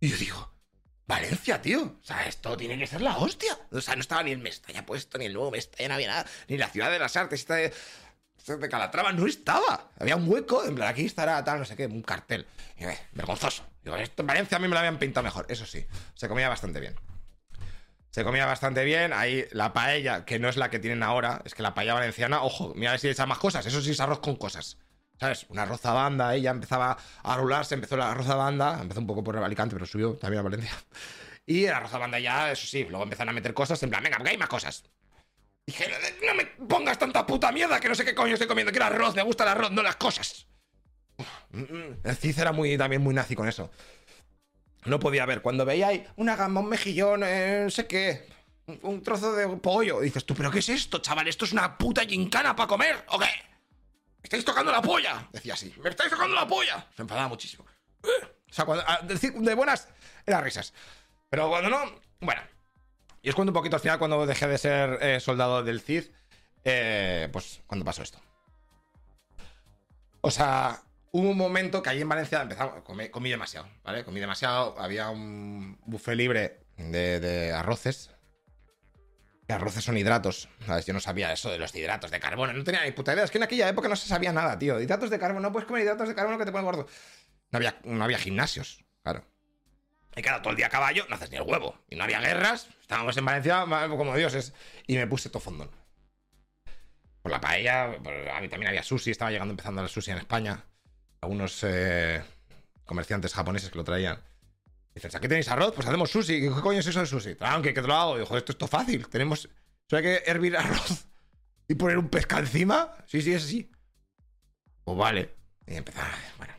Y 0.00 0.08
yo 0.08 0.16
digo, 0.16 0.51
Valencia, 1.12 1.60
tío. 1.60 1.82
O 1.82 2.04
sea, 2.04 2.26
esto 2.26 2.56
tiene 2.56 2.78
que 2.78 2.86
ser 2.86 3.02
la 3.02 3.18
hostia. 3.18 3.58
O 3.70 3.82
sea, 3.82 3.94
no 3.94 4.00
estaba 4.00 4.22
ni 4.22 4.30
el 4.30 4.38
Mestalla 4.38 4.86
puesto, 4.86 5.18
ni 5.18 5.26
el 5.26 5.34
nuevo 5.34 5.50
Mestalla, 5.50 5.88
no 5.88 5.94
había 5.94 6.08
nada. 6.08 6.26
Ni 6.48 6.56
la 6.56 6.68
ciudad 6.68 6.90
de 6.90 6.98
las 6.98 7.14
artes, 7.16 7.40
esta 7.40 7.56
de, 7.56 7.70
de 8.46 8.68
Calatrava, 8.70 9.12
no 9.12 9.26
estaba. 9.26 9.90
Había 10.00 10.16
un 10.16 10.26
hueco, 10.26 10.64
en 10.64 10.74
plan, 10.74 10.88
aquí 10.88 11.04
estará 11.04 11.44
tal, 11.44 11.58
no 11.58 11.66
sé 11.66 11.76
qué, 11.76 11.84
un 11.84 12.00
cartel. 12.00 12.46
Y, 12.78 12.84
eh, 12.84 12.98
vergonzoso. 13.12 13.62
Digo, 13.84 13.96
esto 13.96 14.22
en 14.22 14.26
Valencia 14.26 14.56
a 14.56 14.60
mí 14.60 14.68
me 14.68 14.72
lo 14.72 14.78
habían 14.78 14.98
pintado 14.98 15.22
mejor. 15.22 15.44
Eso 15.50 15.66
sí, 15.66 15.84
se 16.14 16.28
comía 16.28 16.48
bastante 16.48 16.80
bien. 16.80 16.94
Se 18.10 18.24
comía 18.24 18.46
bastante 18.46 18.82
bien. 18.82 19.12
Ahí 19.12 19.44
la 19.50 19.74
paella, 19.74 20.24
que 20.24 20.38
no 20.38 20.48
es 20.48 20.56
la 20.56 20.70
que 20.70 20.78
tienen 20.78 21.02
ahora, 21.02 21.42
es 21.44 21.54
que 21.54 21.62
la 21.62 21.74
paella 21.74 21.92
valenciana, 21.92 22.42
ojo, 22.42 22.72
mira 22.74 22.90
a 22.90 22.92
ver 22.92 23.00
si 23.00 23.08
echa 23.08 23.26
más 23.26 23.38
cosas. 23.38 23.66
Eso 23.66 23.82
sí 23.82 23.90
es 23.90 24.00
arroz 24.00 24.20
con 24.20 24.36
cosas. 24.36 24.78
¿Sabes? 25.22 25.46
Una 25.50 25.64
roza 25.64 25.92
banda, 25.92 26.34
ella 26.34 26.50
empezaba 26.50 26.98
a 27.22 27.36
rularse, 27.36 27.76
empezó 27.76 27.96
la 27.96 28.12
roza 28.12 28.34
banda, 28.34 28.80
empezó 28.82 28.98
un 28.98 29.06
poco 29.06 29.22
por 29.22 29.36
Alicante, 29.36 29.76
pero 29.76 29.86
subió 29.86 30.14
también 30.14 30.40
a 30.40 30.42
Valencia. 30.42 30.72
Y 31.44 31.66
la 31.66 31.80
roza 31.80 31.98
banda 31.98 32.20
ya, 32.20 32.52
eso 32.52 32.68
sí, 32.68 32.86
luego 32.88 33.02
empezaron 33.02 33.30
a 33.30 33.32
meter 33.32 33.52
cosas 33.52 33.82
en 33.82 33.90
plan, 33.90 34.00
venga, 34.00 34.18
hay 34.24 34.38
más 34.38 34.48
cosas. 34.48 34.84
Dije, 35.66 35.90
no 36.24 36.34
me 36.34 36.46
pongas 36.68 36.96
tanta 36.96 37.26
puta 37.26 37.50
mierda 37.50 37.80
que 37.80 37.88
no 37.88 37.96
sé 37.96 38.04
qué 38.04 38.14
coño 38.14 38.34
estoy 38.34 38.46
comiendo, 38.46 38.70
quiero 38.70 38.86
arroz, 38.86 39.16
me 39.16 39.22
gusta 39.22 39.42
el 39.42 39.50
arroz, 39.50 39.72
no 39.72 39.82
las 39.82 39.96
cosas. 39.96 40.46
Mm, 41.50 41.62
mm, 41.62 41.96
el 42.04 42.16
Cid 42.16 42.38
era 42.38 42.52
muy, 42.52 42.78
también 42.78 43.02
muy 43.02 43.12
nazi 43.12 43.34
con 43.34 43.48
eso. 43.48 43.72
No 44.84 45.00
podía 45.00 45.26
ver. 45.26 45.42
Cuando 45.42 45.64
veía 45.64 45.88
ahí 45.88 46.06
una 46.14 46.36
gamba, 46.36 46.60
un 46.60 46.68
mejillón, 46.68 47.24
eh, 47.24 47.62
no 47.64 47.70
sé 47.70 47.88
qué, 47.88 48.28
un 48.82 49.02
trozo 49.02 49.32
de 49.32 49.48
pollo, 49.56 50.00
dices 50.00 50.24
tú, 50.24 50.36
¿pero 50.36 50.52
qué 50.52 50.60
es 50.60 50.68
esto, 50.68 51.00
chaval? 51.00 51.26
¿Esto 51.26 51.44
es 51.44 51.52
una 51.52 51.76
puta 51.76 52.04
gincana 52.04 52.54
para 52.54 52.68
comer 52.68 53.04
o 53.08 53.18
qué? 53.18 53.51
Estáis 54.22 54.44
tocando 54.44 54.72
la 54.72 54.82
polla! 54.82 55.28
Decía 55.32 55.54
así, 55.54 55.74
¡me 55.82 55.90
estáis 55.90 56.10
tocando 56.10 56.34
la 56.34 56.46
polla! 56.46 56.86
Se 56.94 57.02
enfadaba 57.02 57.28
muchísimo. 57.28 57.64
O 58.04 58.54
sea, 58.54 58.66
de 59.02 59.54
buenas, 59.54 59.88
eran 60.26 60.44
risas. 60.44 60.74
Pero 61.30 61.48
cuando 61.48 61.70
no, 61.70 62.00
bueno. 62.20 62.42
Y 63.22 63.30
os 63.30 63.34
cuento 63.34 63.50
un 63.50 63.54
poquito 63.54 63.76
al 63.76 63.82
final 63.82 63.98
cuando 63.98 64.26
dejé 64.26 64.46
de 64.46 64.58
ser 64.58 64.98
eh, 65.00 65.20
soldado 65.20 65.62
del 65.62 65.80
CID. 65.80 66.04
Eh, 66.64 67.28
pues 67.32 67.62
cuando 67.66 67.84
pasó 67.84 68.02
esto. 68.02 68.20
O 70.20 70.30
sea, 70.30 70.82
hubo 71.10 71.30
un 71.30 71.36
momento 71.36 71.82
que 71.82 71.90
allí 71.90 72.02
en 72.02 72.08
Valencia 72.08 72.42
empezamos, 72.42 72.82
comí, 72.82 73.08
comí 73.08 73.30
demasiado, 73.30 73.68
¿vale? 73.82 74.04
Comí 74.04 74.20
demasiado. 74.20 74.78
Había 74.78 75.08
un 75.10 75.78
buffet 75.86 76.16
libre 76.16 76.60
de, 76.76 77.20
de 77.20 77.52
arroces 77.52 78.11
arroces 79.52 79.84
son 79.84 79.96
hidratos. 79.96 80.48
¿Sabes? 80.66 80.86
Yo 80.86 80.92
no 80.92 81.00
sabía 81.00 81.32
eso 81.32 81.50
de 81.50 81.58
los 81.58 81.74
hidratos 81.74 82.10
de 82.10 82.20
carbono. 82.20 82.52
No 82.52 82.64
tenía 82.64 82.84
ni 82.84 82.92
puta 82.92 83.12
idea. 83.12 83.24
Es 83.24 83.30
que 83.30 83.38
en 83.38 83.44
aquella 83.44 83.68
época 83.68 83.88
no 83.88 83.96
se 83.96 84.08
sabía 84.08 84.32
nada, 84.32 84.58
tío. 84.58 84.80
Hidratos 84.80 85.10
de 85.10 85.18
carbono. 85.18 85.40
No 85.40 85.52
puedes 85.52 85.66
comer 85.66 85.82
hidratos 85.82 86.08
de 86.08 86.14
carbono 86.14 86.38
que 86.38 86.44
te 86.44 86.52
ponen 86.52 86.64
gordo. 86.64 86.86
No 87.50 87.56
había, 87.56 87.78
no 87.84 88.02
había 88.02 88.18
gimnasios, 88.18 88.84
claro. 89.02 89.24
Y 90.14 90.22
claro, 90.22 90.42
todo 90.42 90.50
el 90.50 90.56
día 90.56 90.66
a 90.66 90.70
caballo, 90.70 91.06
no 91.08 91.16
haces 91.16 91.30
ni 91.30 91.36
el 91.36 91.42
huevo. 91.42 91.78
Y 91.88 91.96
no 91.96 92.04
había 92.04 92.20
guerras. 92.20 92.68
Estábamos 92.80 93.16
en 93.16 93.24
Valencia 93.24 93.64
como 93.88 94.16
dioses. 94.16 94.52
Y 94.86 94.96
me 94.96 95.06
puse 95.06 95.30
todo 95.30 95.40
fondón. 95.40 95.70
Por 97.22 97.30
la 97.32 97.40
paella, 97.40 97.84
a 97.84 98.40
mí 98.40 98.48
también 98.48 98.68
había 98.68 98.82
sushi. 98.82 99.10
Estaba 99.10 99.30
llegando 99.30 99.52
empezando 99.52 99.82
el 99.82 99.88
sushi 99.88 100.10
en 100.10 100.18
España. 100.18 100.64
Algunos 101.20 101.62
eh, 101.62 102.22
comerciantes 102.84 103.32
japoneses 103.32 103.70
que 103.70 103.78
lo 103.78 103.84
traían. 103.84 104.20
Dices, 104.94 105.14
¿aquí 105.14 105.26
tenéis 105.26 105.48
arroz? 105.48 105.72
Pues 105.74 105.86
hacemos 105.86 106.10
sushi. 106.10 106.40
¿Qué 106.40 106.50
coño 106.50 106.80
es 106.80 106.86
eso 106.86 107.00
de 107.00 107.06
sushi? 107.06 107.36
Aunque 107.40 107.70
ah, 107.70 107.74
que 107.74 107.80
te 107.80 107.88
lo 107.88 107.94
hago. 107.94 108.18
Dijo, 108.18 108.36
esto 108.36 108.52
es 108.52 108.58
todo 108.58 108.68
fácil. 108.68 109.08
Tenemos. 109.08 109.48
Solo 109.88 109.98
hay 109.98 110.02
que 110.02 110.30
hervir 110.30 110.56
arroz 110.56 111.06
y 111.68 111.74
poner 111.74 111.98
un 111.98 112.08
pesca 112.08 112.38
encima. 112.38 112.92
Sí, 113.06 113.22
sí, 113.22 113.32
es 113.32 113.44
así. 113.44 113.70
Pues 114.84 114.96
vale. 114.96 115.34
Y 115.66 115.76
empezar. 115.76 116.10
Bueno. 116.36 116.52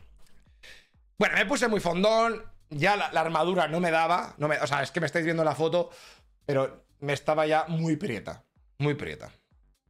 Bueno, 1.18 1.36
me 1.36 1.46
puse 1.46 1.68
muy 1.68 1.80
fondón. 1.80 2.42
Ya 2.70 2.96
la, 2.96 3.20
armadura 3.20 3.68
no 3.68 3.78
me 3.78 3.92
daba. 3.92 4.34
No 4.38 4.48
me, 4.48 4.58
o 4.58 4.66
sea, 4.66 4.82
es 4.82 4.90
que 4.90 5.00
me 5.00 5.06
estáis 5.06 5.24
viendo 5.24 5.44
la 5.44 5.54
foto. 5.54 5.90
Pero 6.44 6.86
me 7.00 7.12
estaba 7.12 7.46
ya 7.46 7.66
muy 7.68 7.96
prieta. 7.96 8.44
Muy 8.78 8.94
prieta. 8.94 9.30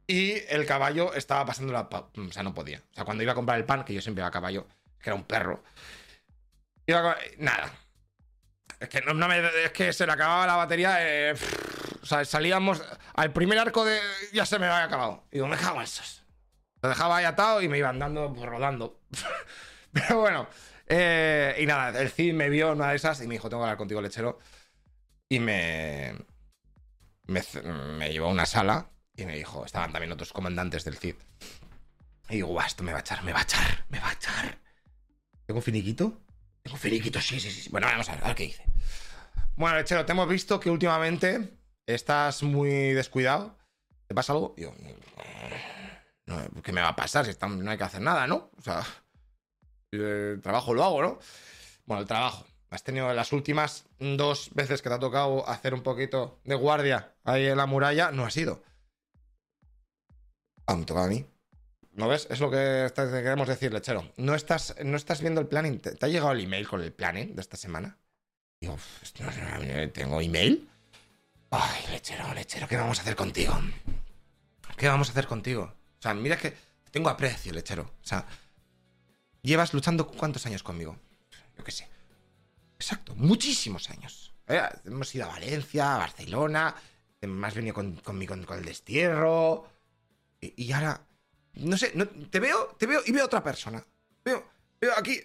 Y 0.05 0.33
el 0.49 0.67
caballo 0.67 1.15
estaba 1.15 1.47
pasando 1.47 1.73
la. 1.73 1.89
O 1.89 2.31
sea, 2.31 2.43
no 2.43 2.53
podía. 2.53 2.83
O 2.91 2.93
sea, 2.93 3.05
cuando 3.05 3.23
iba 3.23 3.31
a 3.31 3.35
comprar 3.35 3.57
el 3.57 3.65
pan, 3.65 3.83
que 3.83 3.93
yo 3.93 4.01
siempre 4.01 4.21
iba 4.21 4.27
a 4.27 4.31
caballo, 4.31 4.67
que 5.01 5.09
era 5.09 5.15
un 5.15 5.23
perro. 5.23 5.63
Iba 6.85 7.13
a... 7.13 7.17
Nada 7.39 7.73
es 8.79 8.89
que, 8.89 9.01
no, 9.01 9.13
me, 9.13 9.63
es 9.63 9.71
que 9.71 9.93
se 9.93 10.05
le 10.05 10.11
acababa 10.11 10.47
la 10.47 10.55
batería. 10.55 10.97
Eh, 10.99 11.35
salíamos. 12.23 12.81
Al 13.13 13.33
primer 13.33 13.59
arco 13.59 13.85
de. 13.85 13.99
Ya 14.33 14.45
se 14.45 14.59
me 14.59 14.65
había 14.65 14.83
acabado. 14.83 15.23
Y 15.31 15.35
digo, 15.35 15.47
me 15.47 15.57
cago 15.57 15.81
esos. 15.81 16.23
Lo 16.81 16.89
dejaba 16.89 17.17
ahí 17.17 17.25
atado 17.25 17.61
y 17.61 17.67
me 17.67 17.77
iba 17.77 17.89
andando, 17.89 18.33
pues, 18.33 18.47
rodando. 18.47 19.01
Pero 19.91 20.19
bueno. 20.19 20.47
Eh, 20.87 21.55
y 21.59 21.65
nada, 21.65 21.99
el 21.99 22.11
Cid 22.11 22.33
me 22.33 22.47
vio 22.49 22.73
una 22.73 22.89
de 22.89 22.95
esas 22.97 23.21
y 23.21 23.27
me 23.27 23.35
dijo: 23.35 23.49
Tengo 23.49 23.61
que 23.61 23.65
hablar 23.65 23.77
contigo, 23.77 24.01
lechero. 24.01 24.39
Y 25.29 25.39
me. 25.39 26.15
Me, 27.27 27.41
me 27.97 28.11
llevó 28.11 28.27
a 28.27 28.31
una 28.31 28.45
sala 28.45 28.91
y 29.15 29.25
me 29.25 29.35
dijo: 29.35 29.65
Estaban 29.65 29.91
también 29.91 30.11
otros 30.11 30.31
comandantes 30.31 30.83
del 30.83 30.97
Cid. 30.97 31.15
Y 32.29 32.35
digo, 32.35 32.59
esto 32.61 32.83
me 32.83 32.91
va 32.91 32.99
a 32.99 33.01
echar, 33.01 33.23
me 33.23 33.33
va 33.33 33.39
a 33.39 33.43
echar, 33.43 33.85
me 33.89 33.99
va 33.99 34.09
a 34.09 34.13
echar. 34.13 34.57
¿Tengo 35.45 35.61
finiquito? 35.61 36.24
Tengo 36.65 36.77
finiquito, 36.77 37.21
sí, 37.21 37.39
sí, 37.39 37.51
sí. 37.51 37.69
Bueno, 37.69 37.85
vamos 37.85 38.09
a 38.09 38.15
ver, 38.15 38.33
qué 38.33 38.45
dice. 38.45 38.65
Bueno, 39.55 39.77
Lechero, 39.77 40.03
te 40.03 40.13
hemos 40.13 40.27
visto 40.27 40.59
que 40.59 40.71
últimamente 40.71 41.59
estás 41.85 42.41
muy 42.41 42.91
descuidado. 42.93 43.55
¿Te 44.07 44.15
pasa 44.15 44.33
algo? 44.33 44.55
Yo, 44.57 44.73
¿qué 46.63 46.71
me 46.71 46.81
va 46.81 46.87
a 46.87 46.95
pasar 46.95 47.23
si 47.23 47.33
no 47.39 47.69
hay 47.69 47.77
que 47.77 47.83
hacer 47.83 48.01
nada, 48.01 48.25
no? 48.25 48.49
O 48.57 48.61
sea, 48.63 48.83
el 49.91 50.41
trabajo 50.41 50.73
lo 50.73 50.83
hago, 50.83 51.03
¿no? 51.03 51.19
Bueno, 51.85 52.01
el 52.01 52.07
trabajo. 52.07 52.47
has 52.71 52.83
tenido 52.83 53.13
las 53.13 53.31
últimas 53.31 53.85
dos 53.99 54.49
veces 54.55 54.81
que 54.81 54.89
te 54.89 54.95
ha 54.95 54.99
tocado 54.99 55.47
hacer 55.47 55.75
un 55.75 55.83
poquito 55.83 56.39
de 56.45 56.55
guardia 56.55 57.13
ahí 57.23 57.45
en 57.45 57.57
la 57.57 57.67
muralla, 57.67 58.09
no 58.09 58.25
ha 58.25 58.31
sido. 58.31 58.63
Ah, 60.65 60.75
me 60.75 60.83
toca 60.85 61.03
a 61.03 61.07
mí. 61.07 61.27
¿No 61.95 62.09
ves? 62.09 62.27
Es 62.29 62.41
lo 62.41 62.51
que 62.51 62.91
queremos 62.95 63.47
decir, 63.47 63.73
lechero. 63.73 64.11
No 64.17 64.35
estás, 64.35 64.75
no 64.83 64.97
estás 64.97 65.21
viendo 65.21 65.39
el 65.39 65.47
planning. 65.47 65.79
¿Te, 65.79 66.05
ha 66.05 66.09
llegado 66.09 66.33
el 66.33 66.41
email 66.41 66.67
con 66.67 66.81
el 66.81 66.91
planning 66.91 67.35
de 67.35 67.41
esta 67.41 67.55
semana? 67.55 67.97
Digo, 68.59 68.77
¿tengo 69.93 70.21
email? 70.21 70.69
Ay, 71.51 71.85
lechero, 71.91 72.33
lechero, 72.33 72.67
¿qué 72.67 72.75
vamos 72.75 72.99
a 72.99 73.01
hacer 73.01 73.15
contigo? 73.15 73.57
¿Qué 74.77 74.89
vamos 74.89 75.07
a 75.07 75.11
hacer 75.11 75.25
contigo? 75.25 75.73
O 75.97 76.01
sea, 76.01 76.13
mira 76.13 76.37
que 76.37 76.53
tengo 76.91 77.09
aprecio, 77.09 77.53
lechero. 77.53 77.83
O 77.83 78.05
sea, 78.05 78.25
llevas 79.41 79.73
luchando 79.73 80.07
cuántos 80.07 80.45
años 80.45 80.63
conmigo. 80.63 80.97
Yo 81.57 81.63
qué 81.63 81.71
sé. 81.71 81.87
Exacto, 82.75 83.15
muchísimos 83.15 83.89
años. 83.89 84.33
Eh, 84.47 84.61
hemos 84.83 85.15
ido 85.15 85.25
a 85.25 85.29
Valencia, 85.29 85.95
a 85.95 85.99
Barcelona, 85.99 86.75
me 87.21 87.47
has 87.47 87.55
venido 87.55 87.73
conmigo 88.03 88.35
con, 88.45 88.57
el 88.59 88.65
destierro. 88.65 89.67
Y, 90.41 90.71
ahora, 90.73 91.01
no 91.57 91.77
sé, 91.77 91.91
te 92.29 92.39
veo, 92.39 92.75
te 92.77 92.85
veo 92.85 93.01
y 93.05 93.11
veo 93.11 93.25
otra 93.25 93.43
persona. 93.43 93.85
Veo, 94.23 94.43
veo 94.79 94.93
aquí 94.97 95.19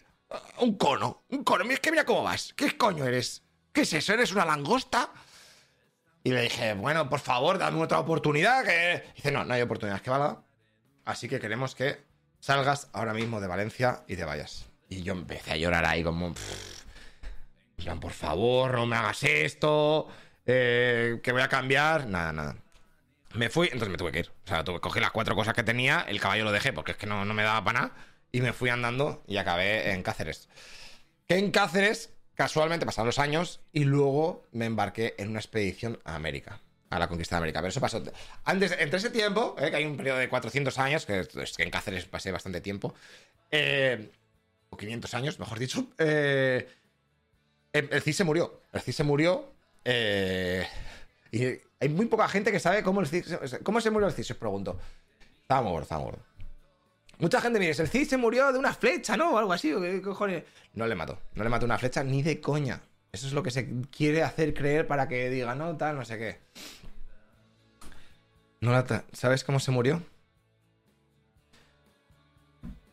un 0.58 0.76
cono, 0.76 1.24
un 1.30 1.44
cono. 1.44 1.64
Mira, 1.64 1.80
que 1.80 1.90
mira 1.90 2.04
cómo 2.04 2.22
vas. 2.22 2.52
¿Qué 2.54 2.76
coño 2.76 3.04
eres? 3.04 3.42
¿Qué 3.72 3.82
es 3.82 3.92
eso? 3.92 4.12
¿Eres 4.12 4.32
una 4.32 4.44
langosta? 4.44 5.10
Y 6.22 6.30
le 6.30 6.42
dije, 6.42 6.74
bueno, 6.74 7.08
por 7.08 7.20
favor, 7.20 7.58
dame 7.58 7.80
otra 7.82 7.98
oportunidad. 7.98 8.64
Que... 8.64 9.04
dice, 9.16 9.32
no, 9.32 9.44
no 9.44 9.54
hay 9.54 9.62
oportunidad 9.62 10.00
que 10.00 10.10
valga. 10.10 10.42
Así 11.04 11.28
que 11.28 11.40
queremos 11.40 11.74
que 11.74 12.04
salgas 12.40 12.88
ahora 12.92 13.14
mismo 13.14 13.40
de 13.40 13.48
Valencia 13.48 14.04
y 14.06 14.16
te 14.16 14.24
vayas. 14.24 14.68
Y 14.88 15.02
yo 15.02 15.12
empecé 15.12 15.52
a 15.52 15.56
llorar 15.56 15.84
ahí 15.84 16.02
como 16.02 16.34
por 18.00 18.12
favor, 18.12 18.74
no 18.74 18.86
me 18.86 18.96
hagas 18.96 19.22
esto, 19.24 20.08
eh, 20.46 21.20
que 21.22 21.32
voy 21.32 21.42
a 21.42 21.48
cambiar. 21.48 22.06
Nada, 22.06 22.32
nada. 22.32 22.56
Me 23.34 23.48
fui, 23.48 23.66
entonces 23.66 23.88
me 23.88 23.96
tuve 23.96 24.12
que 24.12 24.20
ir. 24.20 24.30
O 24.44 24.48
sea, 24.48 24.64
tuve, 24.64 24.80
cogí 24.80 25.00
las 25.00 25.10
cuatro 25.10 25.34
cosas 25.34 25.54
que 25.54 25.62
tenía, 25.62 26.04
el 26.08 26.20
caballo 26.20 26.44
lo 26.44 26.52
dejé 26.52 26.72
porque 26.72 26.92
es 26.92 26.96
que 26.96 27.06
no, 27.06 27.24
no 27.24 27.34
me 27.34 27.42
daba 27.42 27.62
para 27.64 27.80
nada. 27.80 27.96
Y 28.32 28.40
me 28.40 28.52
fui 28.52 28.70
andando 28.70 29.22
y 29.26 29.36
acabé 29.36 29.92
en 29.92 30.02
Cáceres. 30.02 30.48
Que 31.26 31.38
en 31.38 31.50
Cáceres, 31.50 32.12
casualmente 32.34 32.86
pasaron 32.86 33.06
los 33.06 33.18
años 33.18 33.60
y 33.72 33.84
luego 33.84 34.46
me 34.52 34.66
embarqué 34.66 35.14
en 35.18 35.30
una 35.30 35.40
expedición 35.40 35.98
a 36.04 36.14
América 36.14 36.60
a 36.90 36.98
la 36.98 37.08
conquista 37.08 37.36
de 37.36 37.38
América. 37.38 37.60
Pero 37.60 37.68
eso 37.68 37.80
pasó. 37.80 38.02
Antes, 38.44 38.76
entre 38.78 38.98
ese 38.98 39.10
tiempo, 39.10 39.54
eh, 39.58 39.70
que 39.70 39.76
hay 39.76 39.84
un 39.84 39.96
periodo 39.96 40.18
de 40.18 40.28
400 40.28 40.76
años, 40.78 41.06
que, 41.06 41.20
es 41.20 41.56
que 41.56 41.62
en 41.62 41.70
Cáceres 41.70 42.04
pasé 42.06 42.32
bastante 42.32 42.60
tiempo, 42.60 42.94
eh, 43.50 44.10
o 44.70 44.76
500 44.76 45.14
años, 45.14 45.38
mejor 45.38 45.58
dicho, 45.58 45.86
eh, 45.98 46.68
el 47.72 48.02
CIS 48.02 48.16
se 48.16 48.24
murió. 48.24 48.60
El 48.72 48.80
CIS 48.80 48.96
se 48.96 49.04
murió. 49.04 49.52
Eh, 49.84 50.66
y 51.30 51.44
hay 51.80 51.88
muy 51.88 52.06
poca 52.06 52.28
gente 52.28 52.52
que 52.52 52.60
sabe 52.60 52.82
cómo, 52.82 53.00
el 53.00 53.06
CIS, 53.06 53.60
cómo 53.62 53.80
se 53.80 53.90
murió 53.90 54.06
el 54.06 54.14
CIS, 54.14 54.32
os 54.32 54.36
pregunto. 54.36 54.78
Estaba 55.40 55.62
muerto, 55.62 55.82
estaba 55.82 56.02
muerto. 56.02 56.22
Mucha 57.18 57.40
gente 57.40 57.58
me 57.58 57.66
dice, 57.66 57.82
el 57.82 57.88
CIS 57.88 58.10
se 58.10 58.16
murió 58.16 58.52
de 58.52 58.58
una 58.58 58.72
flecha, 58.74 59.16
¿no? 59.16 59.32
O 59.32 59.38
algo 59.38 59.52
así, 59.52 59.72
¿qué 59.80 60.02
cojones? 60.02 60.44
No 60.74 60.86
le 60.86 60.94
mató. 60.94 61.18
No 61.34 61.42
le 61.42 61.50
mató 61.50 61.64
una 61.64 61.78
flecha 61.78 62.04
ni 62.04 62.22
de 62.22 62.40
coña. 62.40 62.80
Eso 63.12 63.26
es 63.26 63.32
lo 63.32 63.42
que 63.42 63.50
se 63.50 63.68
quiere 63.90 64.22
hacer 64.22 64.54
creer 64.54 64.86
para 64.86 65.08
que 65.08 65.28
diga, 65.30 65.54
no, 65.54 65.76
tal, 65.76 65.96
no 65.96 66.04
sé 66.04 66.18
qué. 66.18 66.38
No 68.60 68.72
la 68.72 69.04
¿Sabes 69.12 69.42
cómo 69.42 69.58
se 69.58 69.70
murió? 69.70 70.02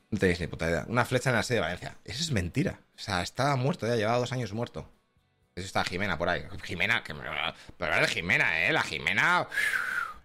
No 0.09 0.17
tenéis 0.17 0.39
ni 0.39 0.47
puta 0.47 0.69
idea. 0.69 0.85
Una 0.87 1.03
flecha 1.03 1.29
en 1.29 1.35
la 1.35 1.43
sede 1.43 1.57
de 1.57 1.61
Valencia. 1.61 1.97
Eso 2.05 2.21
es 2.21 2.31
mentira. 2.31 2.79
O 2.95 2.99
sea, 2.99 3.21
estaba 3.21 3.55
muerto 3.57 3.85
ya, 3.85 3.95
llevaba 3.95 4.17
dos 4.17 4.31
años 4.31 4.53
muerto. 4.53 4.89
Eso 5.57 5.65
está 5.65 5.83
Jimena 5.83 6.19
por 6.19 6.29
ahí. 6.29 6.45
Jimena, 6.63 7.03
que 7.03 7.15
me... 7.15 7.23
Pero 7.77 7.93
era 7.93 8.07
Jimena, 8.07 8.67
¿eh? 8.67 8.71
La 8.71 8.83
Jimena... 8.83 9.47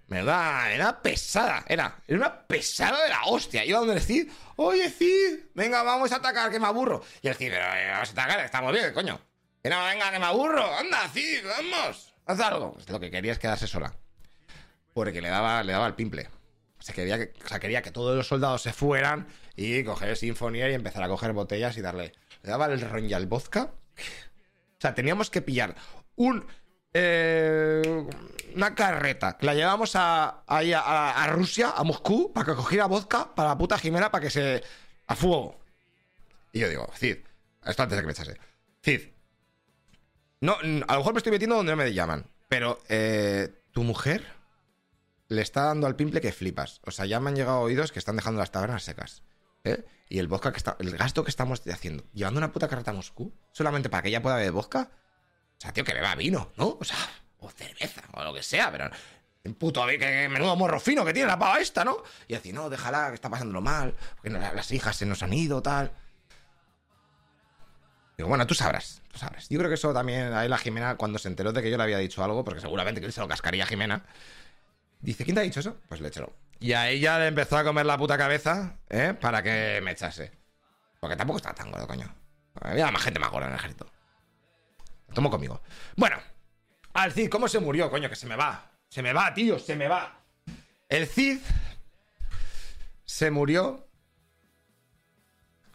Me 0.08 0.22
da, 0.22 0.70
era 0.70 1.00
pesada, 1.00 1.64
era, 1.66 1.96
era 2.06 2.18
una 2.18 2.46
pesada 2.46 3.02
de 3.02 3.08
la 3.08 3.22
hostia. 3.24 3.64
Iba 3.64 3.78
donde 3.78 3.94
decir, 3.94 4.30
oye 4.56 4.90
Cid, 4.90 5.38
venga, 5.54 5.82
vamos 5.84 6.12
a 6.12 6.16
atacar, 6.16 6.50
que 6.50 6.60
me 6.60 6.66
aburro. 6.66 7.02
Y 7.22 7.28
el 7.28 7.34
Cid, 7.34 7.50
eh, 7.54 7.90
vamos 7.92 8.10
a 8.10 8.12
atacar, 8.12 8.40
estamos 8.40 8.74
bien, 8.74 8.92
coño. 8.92 9.18
Que 9.62 9.70
no, 9.70 9.82
venga, 9.82 10.10
que 10.10 10.18
me 10.18 10.26
aburro, 10.26 10.70
anda, 10.76 11.08
Cid, 11.08 11.46
vamos, 11.46 12.14
haz. 12.26 12.72
Pues 12.74 12.90
lo 12.90 13.00
que 13.00 13.10
quería 13.10 13.32
es 13.32 13.38
quedarse 13.38 13.66
sola. 13.66 13.94
Porque 14.92 15.22
le 15.22 15.30
daba, 15.30 15.62
le 15.62 15.72
daba 15.72 15.86
el 15.86 15.94
pimple. 15.94 16.28
O 16.78 16.82
sea, 16.82 16.94
quería 16.94 17.16
que, 17.16 17.32
o 17.42 17.48
sea, 17.48 17.58
quería 17.58 17.80
que 17.80 17.90
todos 17.90 18.14
los 18.14 18.26
soldados 18.26 18.60
se 18.60 18.74
fueran 18.74 19.28
y 19.56 19.82
coger 19.82 20.18
Sinfonía 20.18 20.68
y 20.68 20.74
empezar 20.74 21.02
a 21.04 21.08
coger 21.08 21.32
botellas 21.32 21.78
y 21.78 21.80
darle. 21.80 22.12
Le 22.42 22.50
daba 22.50 22.66
el 22.66 22.82
ron 22.82 23.10
el 23.10 23.26
vodka. 23.26 23.70
Sea, 24.82 24.94
teníamos 24.96 25.30
que 25.30 25.42
pillar 25.42 25.76
un. 26.16 26.44
Eh, 26.92 28.04
una 28.56 28.74
carreta 28.74 29.38
que 29.38 29.46
la 29.46 29.54
llevamos 29.54 29.94
a, 29.94 30.42
a, 30.44 31.26
Rusia, 31.28 31.72
a 31.76 31.84
Moscú, 31.84 32.32
para 32.32 32.46
que 32.46 32.54
cogiera 32.56 32.86
vodka 32.86 33.32
para 33.32 33.50
la 33.50 33.58
puta 33.58 33.78
Jimena 33.78 34.10
para 34.10 34.24
que 34.24 34.30
se. 34.30 34.60
a 35.06 35.14
fuego. 35.14 35.60
Y 36.52 36.58
yo 36.58 36.68
digo, 36.68 36.90
Cid, 36.96 37.18
esto 37.64 37.82
antes 37.84 37.96
de 37.96 38.02
que 38.02 38.06
me 38.06 38.12
echase. 38.12 38.36
Cid, 38.82 39.02
no, 40.40 40.54
a 40.54 40.92
lo 40.94 40.98
mejor 40.98 41.12
me 41.12 41.18
estoy 41.18 41.30
metiendo 41.30 41.54
donde 41.54 41.70
no 41.70 41.76
me 41.76 41.94
llaman, 41.94 42.26
pero 42.48 42.80
eh, 42.88 43.62
tu 43.70 43.84
mujer 43.84 44.26
le 45.28 45.42
está 45.42 45.62
dando 45.62 45.86
al 45.86 45.94
pimple 45.94 46.20
que 46.20 46.32
flipas. 46.32 46.80
O 46.84 46.90
sea, 46.90 47.06
ya 47.06 47.20
me 47.20 47.30
han 47.30 47.36
llegado 47.36 47.60
oídos 47.60 47.92
que 47.92 48.00
están 48.00 48.16
dejando 48.16 48.40
las 48.40 48.50
tabernas 48.50 48.82
secas. 48.82 49.22
¿Eh? 49.64 49.84
Y 50.08 50.18
el 50.18 50.28
vodka 50.28 50.52
que 50.52 50.58
está. 50.58 50.76
El 50.78 50.96
gasto 50.96 51.24
que 51.24 51.30
estamos 51.30 51.62
haciendo. 51.66 52.04
Llevando 52.12 52.38
una 52.38 52.52
puta 52.52 52.68
carreta 52.68 52.90
a 52.90 52.94
Moscú. 52.94 53.32
Solamente 53.52 53.88
para 53.88 54.02
que 54.02 54.08
ella 54.08 54.22
pueda 54.22 54.36
beber 54.36 54.52
vodka. 54.52 54.90
O 55.58 55.60
sea, 55.60 55.72
tío, 55.72 55.84
que 55.84 55.94
beba 55.94 56.14
vino, 56.14 56.52
¿no? 56.56 56.76
O 56.80 56.84
sea, 56.84 56.96
o 57.38 57.50
cerveza, 57.50 58.02
o 58.12 58.24
lo 58.24 58.34
que 58.34 58.42
sea, 58.42 58.70
pero. 58.70 58.90
Puto 59.58 59.84
que 59.86 60.28
menudo 60.28 60.54
morro 60.54 60.78
fino 60.78 61.04
que 61.04 61.12
tiene 61.12 61.26
la 61.26 61.38
pava 61.38 61.58
esta, 61.58 61.84
¿no? 61.84 61.96
Y 62.28 62.34
decir, 62.34 62.54
no, 62.54 62.70
déjala, 62.70 63.08
que 63.08 63.16
está 63.16 63.28
pasándolo 63.28 63.60
mal, 63.60 63.94
porque 64.14 64.30
las 64.30 64.70
hijas 64.70 64.94
se 64.94 65.04
nos 65.04 65.20
han 65.24 65.32
ido, 65.32 65.60
tal. 65.60 65.90
Digo, 68.16 68.28
bueno, 68.28 68.46
tú 68.46 68.54
sabrás, 68.54 69.02
tú 69.10 69.18
sabrás. 69.18 69.48
Yo 69.48 69.58
creo 69.58 69.68
que 69.68 69.74
eso 69.74 69.92
también, 69.92 70.32
ahí 70.32 70.48
la 70.48 70.58
Jimena, 70.58 70.96
cuando 70.96 71.18
se 71.18 71.26
enteró 71.26 71.52
de 71.52 71.60
que 71.60 71.70
yo 71.72 71.76
le 71.76 71.82
había 71.82 71.98
dicho 71.98 72.22
algo, 72.22 72.44
porque 72.44 72.60
seguramente 72.60 73.00
que 73.00 73.10
se 73.10 73.20
lo 73.20 73.26
cascaría 73.26 73.64
a 73.64 73.66
Jimena, 73.66 74.04
dice, 75.00 75.24
¿quién 75.24 75.34
te 75.34 75.40
ha 75.40 75.44
dicho 75.44 75.58
eso? 75.58 75.76
Pues 75.88 76.00
le 76.00 76.08
echó. 76.08 76.32
Y 76.62 76.74
a 76.74 76.88
ella 76.88 77.18
le 77.18 77.26
empezó 77.26 77.58
a 77.58 77.64
comer 77.64 77.84
la 77.84 77.98
puta 77.98 78.16
cabeza, 78.16 78.78
¿eh? 78.88 79.14
Para 79.20 79.42
que 79.42 79.80
me 79.82 79.90
echase. 79.90 80.30
Porque 81.00 81.16
tampoco 81.16 81.38
está 81.38 81.52
tan 81.52 81.72
gordo, 81.72 81.88
coño. 81.88 82.14
Había 82.60 82.88
más 82.92 83.02
gente 83.02 83.18
más 83.18 83.32
gorda 83.32 83.48
en 83.48 83.54
el 83.54 83.58
ejército. 83.58 83.90
Lo 85.08 85.14
tomo 85.14 85.28
conmigo. 85.28 85.60
Bueno, 85.96 86.18
al 86.92 87.10
Cid, 87.10 87.28
¿cómo 87.30 87.48
se 87.48 87.58
murió, 87.58 87.90
coño? 87.90 88.08
Que 88.08 88.14
se 88.14 88.28
me 88.28 88.36
va. 88.36 88.70
Se 88.88 89.02
me 89.02 89.12
va, 89.12 89.34
tío, 89.34 89.58
se 89.58 89.74
me 89.74 89.88
va. 89.88 90.20
El 90.88 91.08
Cid 91.08 91.40
se 93.04 93.32
murió. 93.32 93.88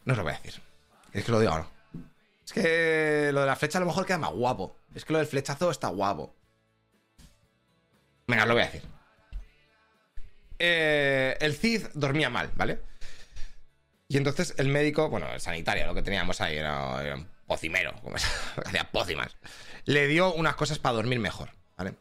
No 0.05 0.13
os 0.13 0.17
lo 0.17 0.23
voy 0.23 0.31
a 0.31 0.37
decir. 0.37 0.61
Es 1.11 1.25
que 1.25 1.31
lo 1.33 1.41
digo 1.41 1.51
ahora. 1.51 1.67
Es 2.45 2.53
que 2.53 3.31
lo 3.33 3.41
de 3.41 3.45
la 3.45 3.57
flecha 3.57 3.77
a 3.79 3.81
lo 3.81 3.87
mejor 3.87 4.05
queda 4.05 4.19
más 4.19 4.31
guapo. 4.31 4.77
Es 4.95 5.03
que 5.03 5.11
lo 5.11 5.19
del 5.19 5.27
flechazo 5.27 5.69
está 5.69 5.89
guapo. 5.89 6.33
Venga, 8.25 8.45
lo 8.45 8.53
voy 8.53 8.63
a 8.63 8.67
decir. 8.67 8.96
Eh, 10.59 11.37
el 11.39 11.55
Cid 11.55 11.87
dormía 11.93 12.29
mal, 12.29 12.51
¿vale? 12.55 12.79
Y 14.07 14.17
entonces 14.17 14.53
el 14.57 14.69
médico, 14.69 15.09
bueno, 15.09 15.31
el 15.31 15.41
sanitario, 15.41 15.85
lo 15.85 15.93
que 15.93 16.01
teníamos 16.01 16.39
ahí 16.39 16.57
era, 16.57 17.15
un 17.15 17.27
pocimero, 17.45 17.93
como 18.01 18.15
hacía 18.65 18.89
pócimas, 18.91 19.35
le 19.85 20.07
dio 20.07 20.33
unas 20.33 20.55
cosas 20.55 20.79
para 20.79 20.95
dormir 20.95 21.19
mejor, 21.19 21.49
¿vale? 21.77 21.93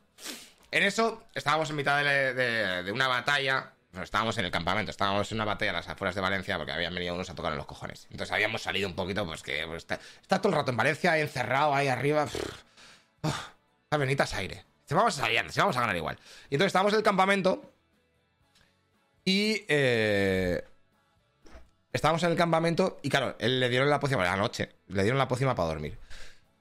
En 0.71 0.83
eso 0.83 1.25
estábamos 1.35 1.71
en 1.71 1.77
mitad 1.77 2.03
de, 2.03 2.91
una 2.93 3.09
batalla, 3.09 3.73
estábamos 4.01 4.39
en 4.39 4.45
el 4.45 4.51
campamento, 4.51 4.91
estábamos 4.91 5.31
en 5.33 5.39
una 5.39 5.45
batalla 5.45 5.73
a 5.73 5.75
las 5.75 5.89
afueras 5.89 6.15
de 6.15 6.21
Valencia 6.21 6.57
porque 6.59 6.73
habían 6.73 6.95
venido 6.95 7.15
unos 7.15 7.31
a 7.31 7.35
tocar 7.35 7.53
en 7.53 7.59
los 7.59 7.67
cojones. 7.67 8.07
Entonces 8.11 8.33
habíamos 8.33 8.63
salido 8.63 8.89
un 8.89 8.95
poquito, 8.95 9.27
pues 9.27 9.43
que 9.43 9.65
pues, 9.67 9.87
está, 9.89 10.41
todo 10.41 10.51
el 10.51 10.55
rato 10.55 10.71
en 10.71 10.77
Valencia, 10.77 11.19
encerrado 11.19 11.75
ahí 11.75 11.89
arriba. 11.89 12.29
a 13.91 13.97
venitas 13.97 14.35
aire. 14.35 14.65
Se 14.85 14.95
vamos 14.95 15.19
a 15.19 15.23
salir, 15.23 15.51
se 15.51 15.61
vamos 15.61 15.77
a 15.77 15.81
ganar 15.81 15.97
igual. 15.97 16.19
Y 16.51 16.55
entonces 16.55 16.69
estábamos 16.69 16.93
en 16.93 16.99
el 16.99 17.05
campamento 17.05 17.73
y 19.27 19.65
eh, 19.67 20.63
estábamos 21.93 22.23
en 22.23 22.31
el 22.31 22.37
campamento 22.37 23.01
y 23.03 23.11
claro, 23.11 23.35
él 23.41 23.59
le 23.59 23.69
dieron 23.69 23.91
la 23.91 23.99
pócima 23.99 24.23
la 24.23 24.37
noche, 24.37 24.71
le 24.87 25.03
dieron 25.03 25.19
la 25.19 25.27
pócima 25.27 25.55
para 25.55 25.69
dormir. 25.69 25.99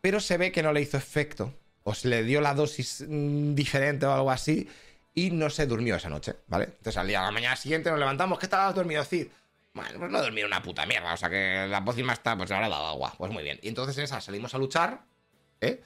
Pero 0.01 0.19
se 0.19 0.38
ve 0.38 0.51
que 0.51 0.63
no 0.63 0.74
le 0.74 0.81
hizo 0.81 0.98
efecto, 0.98 1.53
o 1.84 1.93
se 1.93 2.07
le 2.07 2.24
dio 2.24 2.41
la 2.41 2.55
dosis 2.55 3.05
mm, 3.07 3.53
diferente 3.53 4.07
o 4.07 4.13
algo 4.13 4.31
así, 4.31 4.67
y 5.13 5.29
no 5.29 5.51
se 5.51 5.67
durmió 5.67 5.95
esa 5.95 6.10
noche, 6.10 6.36
¿vale? 6.48 6.65
Entonces 6.65 6.98
al 6.98 7.07
día 7.07 7.22
a 7.22 7.25
la 7.25 7.31
mañana 7.31 7.55
siguiente 7.55 7.91
nos 7.91 8.00
levantamos, 8.00 8.39
¿qué 8.39 8.48
tal 8.48 8.67
has 8.67 8.75
dormido, 8.75 9.03
Cid? 9.03 9.27
Bueno, 9.75 10.00
pues 10.00 10.12
no 10.12 10.17
he 10.17 10.22
dormido 10.22 10.48
una 10.48 10.63
puta 10.63 10.88
mierda, 10.88 11.13
o 11.13 11.17
sea 11.17 11.29
que 11.29 11.67
la 11.69 11.86
pócima 11.86 12.13
está, 12.13 12.36
pues 12.36 12.50
ahora 12.50 12.67
dado 12.67 12.88
agua, 12.88 13.13
pues 13.15 13.31
muy 13.31 13.43
bien. 13.43 13.60
Y 13.62 13.67
entonces 13.67 13.95
en 14.00 14.05
esa 14.05 14.19
salimos 14.22 14.55
a 14.55 14.57
luchar, 14.57 15.01
¿eh? 15.62 15.84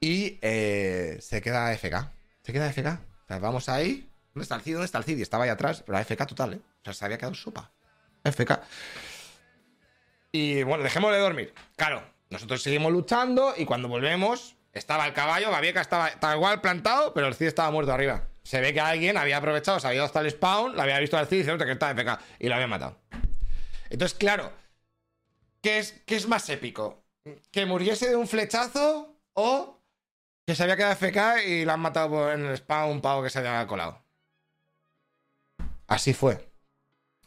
Y 0.00 0.38
eh, 0.40 1.18
se 1.20 1.42
queda 1.42 1.70
FK. 1.76 2.10
Se 2.42 2.52
queda 2.52 2.72
FK. 2.72 2.86
O 2.86 3.26
sea, 3.28 3.38
vamos 3.38 3.68
ahí, 3.68 4.08
¿Dónde 4.34 4.44
está 4.44 4.54
el 4.56 4.62
CID? 4.62 4.72
¿Dónde 4.74 4.86
está 4.86 4.98
el 4.98 5.04
CID? 5.04 5.18
Y 5.18 5.22
estaba 5.22 5.44
ahí 5.44 5.50
atrás, 5.50 5.82
pero 5.84 5.98
FK 5.98 6.26
total, 6.26 6.54
¿eh? 6.54 6.60
O 6.80 6.84
sea, 6.84 6.94
se 6.94 7.04
había 7.04 7.18
quedado 7.18 7.34
sopa. 7.34 7.70
FK. 8.24 8.60
Y 10.32 10.62
bueno, 10.62 10.82
dejémosle 10.82 11.18
dormir. 11.18 11.52
Claro, 11.76 12.02
nosotros 12.30 12.62
seguimos 12.62 12.90
luchando 12.90 13.52
y 13.56 13.66
cuando 13.66 13.88
volvemos, 13.88 14.56
estaba 14.72 15.06
el 15.06 15.12
caballo, 15.12 15.50
Babieca 15.50 15.82
estaba, 15.82 16.08
estaba 16.08 16.34
igual 16.34 16.62
plantado, 16.62 17.12
pero 17.12 17.26
el 17.26 17.34
Cid 17.34 17.48
estaba 17.48 17.70
muerto 17.70 17.92
arriba. 17.92 18.28
Se 18.42 18.60
ve 18.60 18.72
que 18.72 18.80
alguien 18.80 19.18
había 19.18 19.36
aprovechado, 19.36 19.78
se 19.78 19.86
había 19.86 19.96
ido 19.96 20.06
hasta 20.06 20.20
el 20.20 20.30
spawn, 20.30 20.74
lo 20.74 20.82
había 20.82 20.98
visto 20.98 21.18
al 21.18 21.26
Cid 21.26 21.36
y 21.36 21.42
dice, 21.42 21.58
que 21.58 21.72
está 21.72 21.92
de 21.92 22.02
PK, 22.02 22.18
y 22.38 22.48
lo 22.48 22.54
había 22.54 22.66
matado. 22.66 22.98
Entonces, 23.90 24.16
claro, 24.16 24.50
¿qué 25.60 25.78
es, 25.78 26.02
¿qué 26.06 26.16
es 26.16 26.26
más 26.26 26.48
épico? 26.48 27.04
¿Que 27.50 27.66
muriese 27.66 28.08
de 28.08 28.16
un 28.16 28.26
flechazo 28.26 29.20
o 29.34 29.78
que 30.46 30.54
se 30.54 30.62
había 30.62 30.76
quedado 30.76 30.96
FK 30.96 31.44
y 31.46 31.64
lo 31.66 31.72
han 31.72 31.80
matado 31.80 32.32
en 32.32 32.46
el 32.46 32.56
spawn 32.56 32.90
un 32.90 33.00
pavo 33.02 33.22
que 33.22 33.28
se 33.30 33.38
había 33.38 33.66
colado? 33.66 34.01
Así 35.92 36.14
fue. 36.14 36.48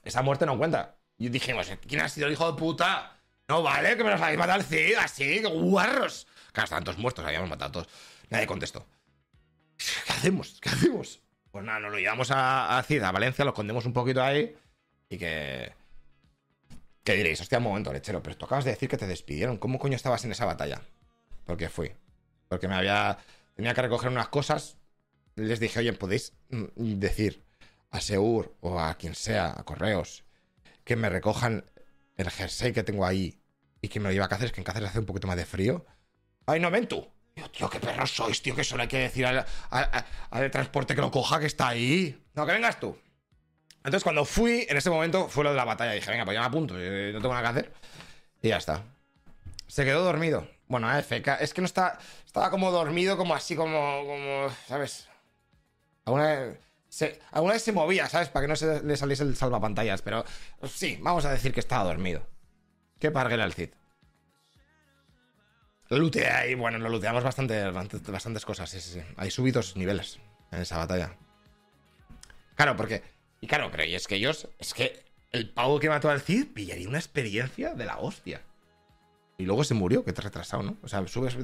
Esa 0.03 0.23
muerte 0.23 0.47
no 0.47 0.57
cuenta. 0.57 0.97
Y 1.19 1.29
dijimos, 1.29 1.71
¿quién 1.87 2.01
ha 2.01 2.09
sido 2.09 2.25
el 2.25 2.33
hijo 2.33 2.51
de 2.51 2.57
puta? 2.57 3.15
No 3.47 3.61
vale 3.61 3.95
que 3.95 4.03
me 4.03 4.09
los 4.09 4.19
habéis 4.19 4.39
matado 4.39 4.59
al 4.59 4.65
Cid, 4.65 4.95
así, 4.95 5.43
guarros. 5.43 6.25
Claro, 6.51 6.63
estaban 6.63 6.83
todos 6.83 6.97
muertos, 6.97 7.23
habíamos 7.23 7.47
matado 7.47 7.69
a 7.69 7.71
todos. 7.73 7.87
Nadie 8.31 8.47
contestó. 8.47 8.87
¿Qué 9.77 10.13
hacemos? 10.13 10.57
¿Qué 10.59 10.69
hacemos? 10.69 11.21
Pues 11.51 11.63
nada, 11.63 11.79
nos 11.79 11.91
lo 11.91 11.99
llevamos 11.99 12.31
a, 12.31 12.79
a 12.79 12.81
Cid, 12.81 13.03
a 13.03 13.11
Valencia, 13.11 13.45
lo 13.45 13.51
escondemos 13.51 13.85
un 13.85 13.93
poquito 13.93 14.23
ahí 14.23 14.57
y 15.09 15.17
que. 15.19 15.71
¿Qué 17.03 17.13
diréis? 17.13 17.39
Hostia, 17.41 17.59
un 17.59 17.65
momento, 17.65 17.93
lechero, 17.93 18.23
pero 18.23 18.35
tú 18.35 18.45
acabas 18.45 18.65
de 18.65 18.71
decir 18.71 18.89
que 18.89 18.97
te 18.97 19.05
despidieron. 19.05 19.57
¿Cómo 19.59 19.77
coño 19.77 19.95
estabas 19.95 20.25
en 20.25 20.31
esa 20.31 20.45
batalla? 20.45 20.81
Porque 21.45 21.69
fui. 21.69 21.91
Porque 22.47 22.67
me 22.67 22.73
había. 22.73 23.19
Tenía 23.53 23.75
que 23.75 23.83
recoger 23.83 24.09
unas 24.09 24.29
cosas. 24.29 24.77
Les 25.35 25.59
dije, 25.59 25.79
oye, 25.79 25.93
¿podéis 25.93 26.33
mm, 26.49 26.97
decir 26.99 27.44
a 27.95 28.01
Seur 28.01 28.55
o 28.61 28.79
a 28.79 28.95
quien 28.95 29.15
sea, 29.15 29.53
a 29.57 29.63
correos, 29.63 30.23
que 30.83 30.95
me 30.95 31.09
recojan 31.09 31.65
el 32.17 32.29
jersey 32.29 32.73
que 32.73 32.83
tengo 32.83 33.05
ahí 33.05 33.41
y 33.81 33.89
que 33.89 33.99
me 33.99 34.09
lo 34.09 34.13
lleva 34.13 34.25
a 34.25 34.29
Cáceres, 34.29 34.51
que 34.51 34.61
en 34.61 34.65
Cáceres 34.65 34.89
hace 34.89 34.99
un 34.99 35.05
poquito 35.05 35.27
más 35.27 35.37
de 35.37 35.45
frío? 35.45 35.85
¡Ay, 36.45 36.59
no, 36.59 36.71
ven 36.71 36.87
tú! 36.87 37.07
tío, 37.51 37.69
qué 37.69 37.79
perros 37.79 38.11
sois, 38.11 38.41
tío, 38.41 38.55
que 38.55 38.63
solo 38.63 38.83
hay 38.83 38.87
que 38.87 38.99
decir 38.99 39.25
al, 39.25 39.45
al 40.29 40.51
transporte 40.51 40.95
que 40.95 41.01
lo 41.01 41.11
coja, 41.11 41.39
que 41.39 41.47
está 41.47 41.69
ahí. 41.69 42.23
No, 42.33 42.45
que 42.45 42.53
vengas 42.53 42.79
tú. 42.79 42.97
Entonces, 43.77 44.03
cuando 44.03 44.25
fui, 44.25 44.65
en 44.67 44.77
ese 44.77 44.89
momento 44.89 45.27
fue 45.27 45.43
lo 45.43 45.51
de 45.51 45.57
la 45.57 45.65
batalla. 45.65 45.91
Dije, 45.91 46.09
venga, 46.09 46.25
pues 46.25 46.35
ya 46.35 46.41
me 46.41 46.47
apunto, 46.47 46.75
eh, 46.77 47.11
no 47.13 47.21
tengo 47.21 47.33
nada 47.33 47.43
que 47.43 47.59
hacer. 47.59 47.73
Y 48.41 48.49
ya 48.49 48.57
está. 48.57 48.83
Se 49.67 49.83
quedó 49.83 50.03
dormido. 50.03 50.47
Bueno, 50.67 50.87
AFK. 50.87 51.39
Es 51.39 51.53
que 51.53 51.61
no 51.61 51.65
está. 51.65 51.99
Estaba 52.25 52.49
como 52.49 52.71
dormido, 52.71 53.17
como 53.17 53.35
así, 53.35 53.55
como. 53.55 54.03
como 54.05 54.49
¿Sabes? 54.67 55.07
Alguna. 56.05 56.55
Alguna 57.31 57.53
vez 57.53 57.63
se 57.63 57.71
movía, 57.71 58.07
¿sabes? 58.07 58.29
Para 58.29 58.45
que 58.45 58.47
no 58.49 58.55
se 58.55 58.83
le 58.83 58.97
saliese 58.97 59.23
el 59.23 59.35
salvapantallas. 59.35 60.01
Pero 60.01 60.25
sí, 60.63 60.97
vamos 61.01 61.25
a 61.25 61.31
decir 61.31 61.53
que 61.53 61.59
estaba 61.59 61.83
dormido. 61.83 62.25
Qué 62.99 63.11
parguela 63.11 63.45
el 63.45 63.53
Cid. 63.53 63.69
Lo 65.89 65.99
luteé 65.99 66.29
ahí, 66.29 66.55
bueno, 66.55 66.79
lo 66.79 66.89
luteamos 66.89 67.23
bastante, 67.23 67.69
bastantes 67.69 68.45
cosas, 68.45 68.69
sí, 68.69 68.79
sí. 68.79 69.01
Hay 69.17 69.29
subidos 69.29 69.75
niveles 69.75 70.19
en 70.51 70.61
esa 70.61 70.77
batalla. 70.77 71.15
Claro, 72.55 72.75
porque 72.75 73.03
y 73.41 73.47
claro, 73.47 73.69
pero 73.69 73.83
y 73.83 73.93
es 73.93 74.07
que 74.07 74.15
ellos, 74.15 74.47
es 74.57 74.73
que 74.73 75.03
el 75.31 75.49
pavo 75.49 75.79
que 75.79 75.89
mató 75.89 76.09
al 76.09 76.21
Cid 76.21 76.47
pillaría 76.53 76.89
una 76.89 76.97
experiencia 76.97 77.75
de 77.75 77.85
la 77.85 77.99
hostia. 77.99 78.41
Y 79.37 79.43
luego 79.43 79.63
se 79.63 79.73
murió, 79.73 80.03
que 80.03 80.13
te 80.13 80.21
retrasado, 80.21 80.63
¿no? 80.63 80.77
O 80.81 80.87
sea, 80.87 81.05
subes, 81.07 81.37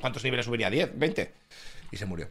¿cuántos 0.00 0.24
niveles 0.24 0.46
subiría? 0.46 0.70
¿10? 0.70 0.94
¿20? 0.94 1.30
Y 1.90 1.96
se 1.96 2.06
murió. 2.06 2.30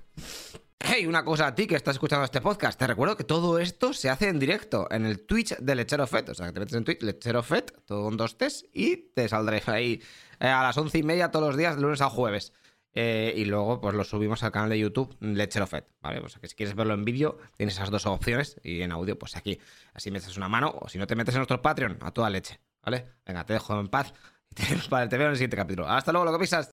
Hey, 0.94 1.08
una 1.08 1.24
cosa 1.24 1.48
a 1.48 1.56
ti 1.56 1.68
que 1.68 1.78
estás 1.78 1.96
escuchando 1.96 2.26
este 2.26 2.42
podcast. 2.42 2.78
Te 2.78 2.86
recuerdo 2.86 3.16
que 3.16 3.24
todo 3.24 3.60
esto 3.60 3.94
se 3.94 4.10
hace 4.10 4.28
en 4.28 4.40
directo 4.40 4.90
en 4.92 5.06
el 5.06 5.26
Twitch 5.26 5.56
de 5.56 5.74
Lechero 5.74 6.06
Fet. 6.06 6.28
O 6.28 6.36
sea, 6.36 6.48
que 6.48 6.52
te 6.52 6.60
metes 6.60 6.76
en 6.76 6.84
Twitch, 6.84 7.02
Lechero 7.02 7.42
Fet, 7.44 7.86
todo 7.86 8.04
con 8.04 8.18
dos 8.18 8.38
T's, 8.38 8.66
y 8.74 8.98
te 8.98 9.30
saldré 9.30 9.64
ahí 9.68 10.02
eh, 10.42 10.50
a 10.50 10.62
las 10.64 10.78
once 10.78 10.98
y 10.98 11.04
media 11.04 11.32
todos 11.32 11.48
los 11.48 11.56
días, 11.56 11.78
de 11.78 11.82
lunes 11.82 12.02
a 12.02 12.10
jueves. 12.10 12.52
Eh, 12.94 13.34
y 13.38 13.46
luego, 13.46 13.80
pues 13.80 13.96
lo 13.96 14.04
subimos 14.04 14.44
al 14.44 14.52
canal 14.52 14.68
de 14.68 14.80
YouTube, 14.80 15.16
Lechero 15.22 15.66
Fed, 15.66 15.86
¿vale? 16.02 16.20
Pues 16.20 16.38
que 16.38 16.50
si 16.50 16.56
quieres 16.56 16.76
verlo 16.76 16.94
en 16.94 17.06
vídeo, 17.06 17.38
tienes 17.56 17.76
esas 17.76 17.90
dos 17.90 18.06
opciones. 18.06 18.60
Y 18.62 18.82
en 18.82 18.92
audio, 18.92 19.18
pues 19.18 19.38
aquí. 19.38 19.62
Así 19.94 20.12
me 20.12 20.18
echas 20.20 20.36
una 20.36 20.50
mano. 20.50 20.76
O 20.78 20.90
si 20.90 20.98
no 20.98 21.08
te 21.08 21.16
metes 21.16 21.34
en 21.36 21.40
nuestro 21.40 21.62
Patreon, 21.62 22.00
a 22.02 22.12
toda 22.12 22.30
leche, 22.30 22.60
¿vale? 22.84 23.06
Venga, 23.26 23.46
te 23.46 23.54
dejo 23.54 23.80
en 23.80 23.88
paz. 23.88 24.14
Y 24.52 24.56
te, 24.56 25.18
veo 25.18 25.28
en 25.28 25.32
el 25.32 25.38
siguiente 25.38 25.56
capítulo. 25.56 25.88
Hasta 25.88 26.12
luego, 26.12 26.26
lo 26.26 26.34
que 26.34 26.40
pisas. 26.40 26.70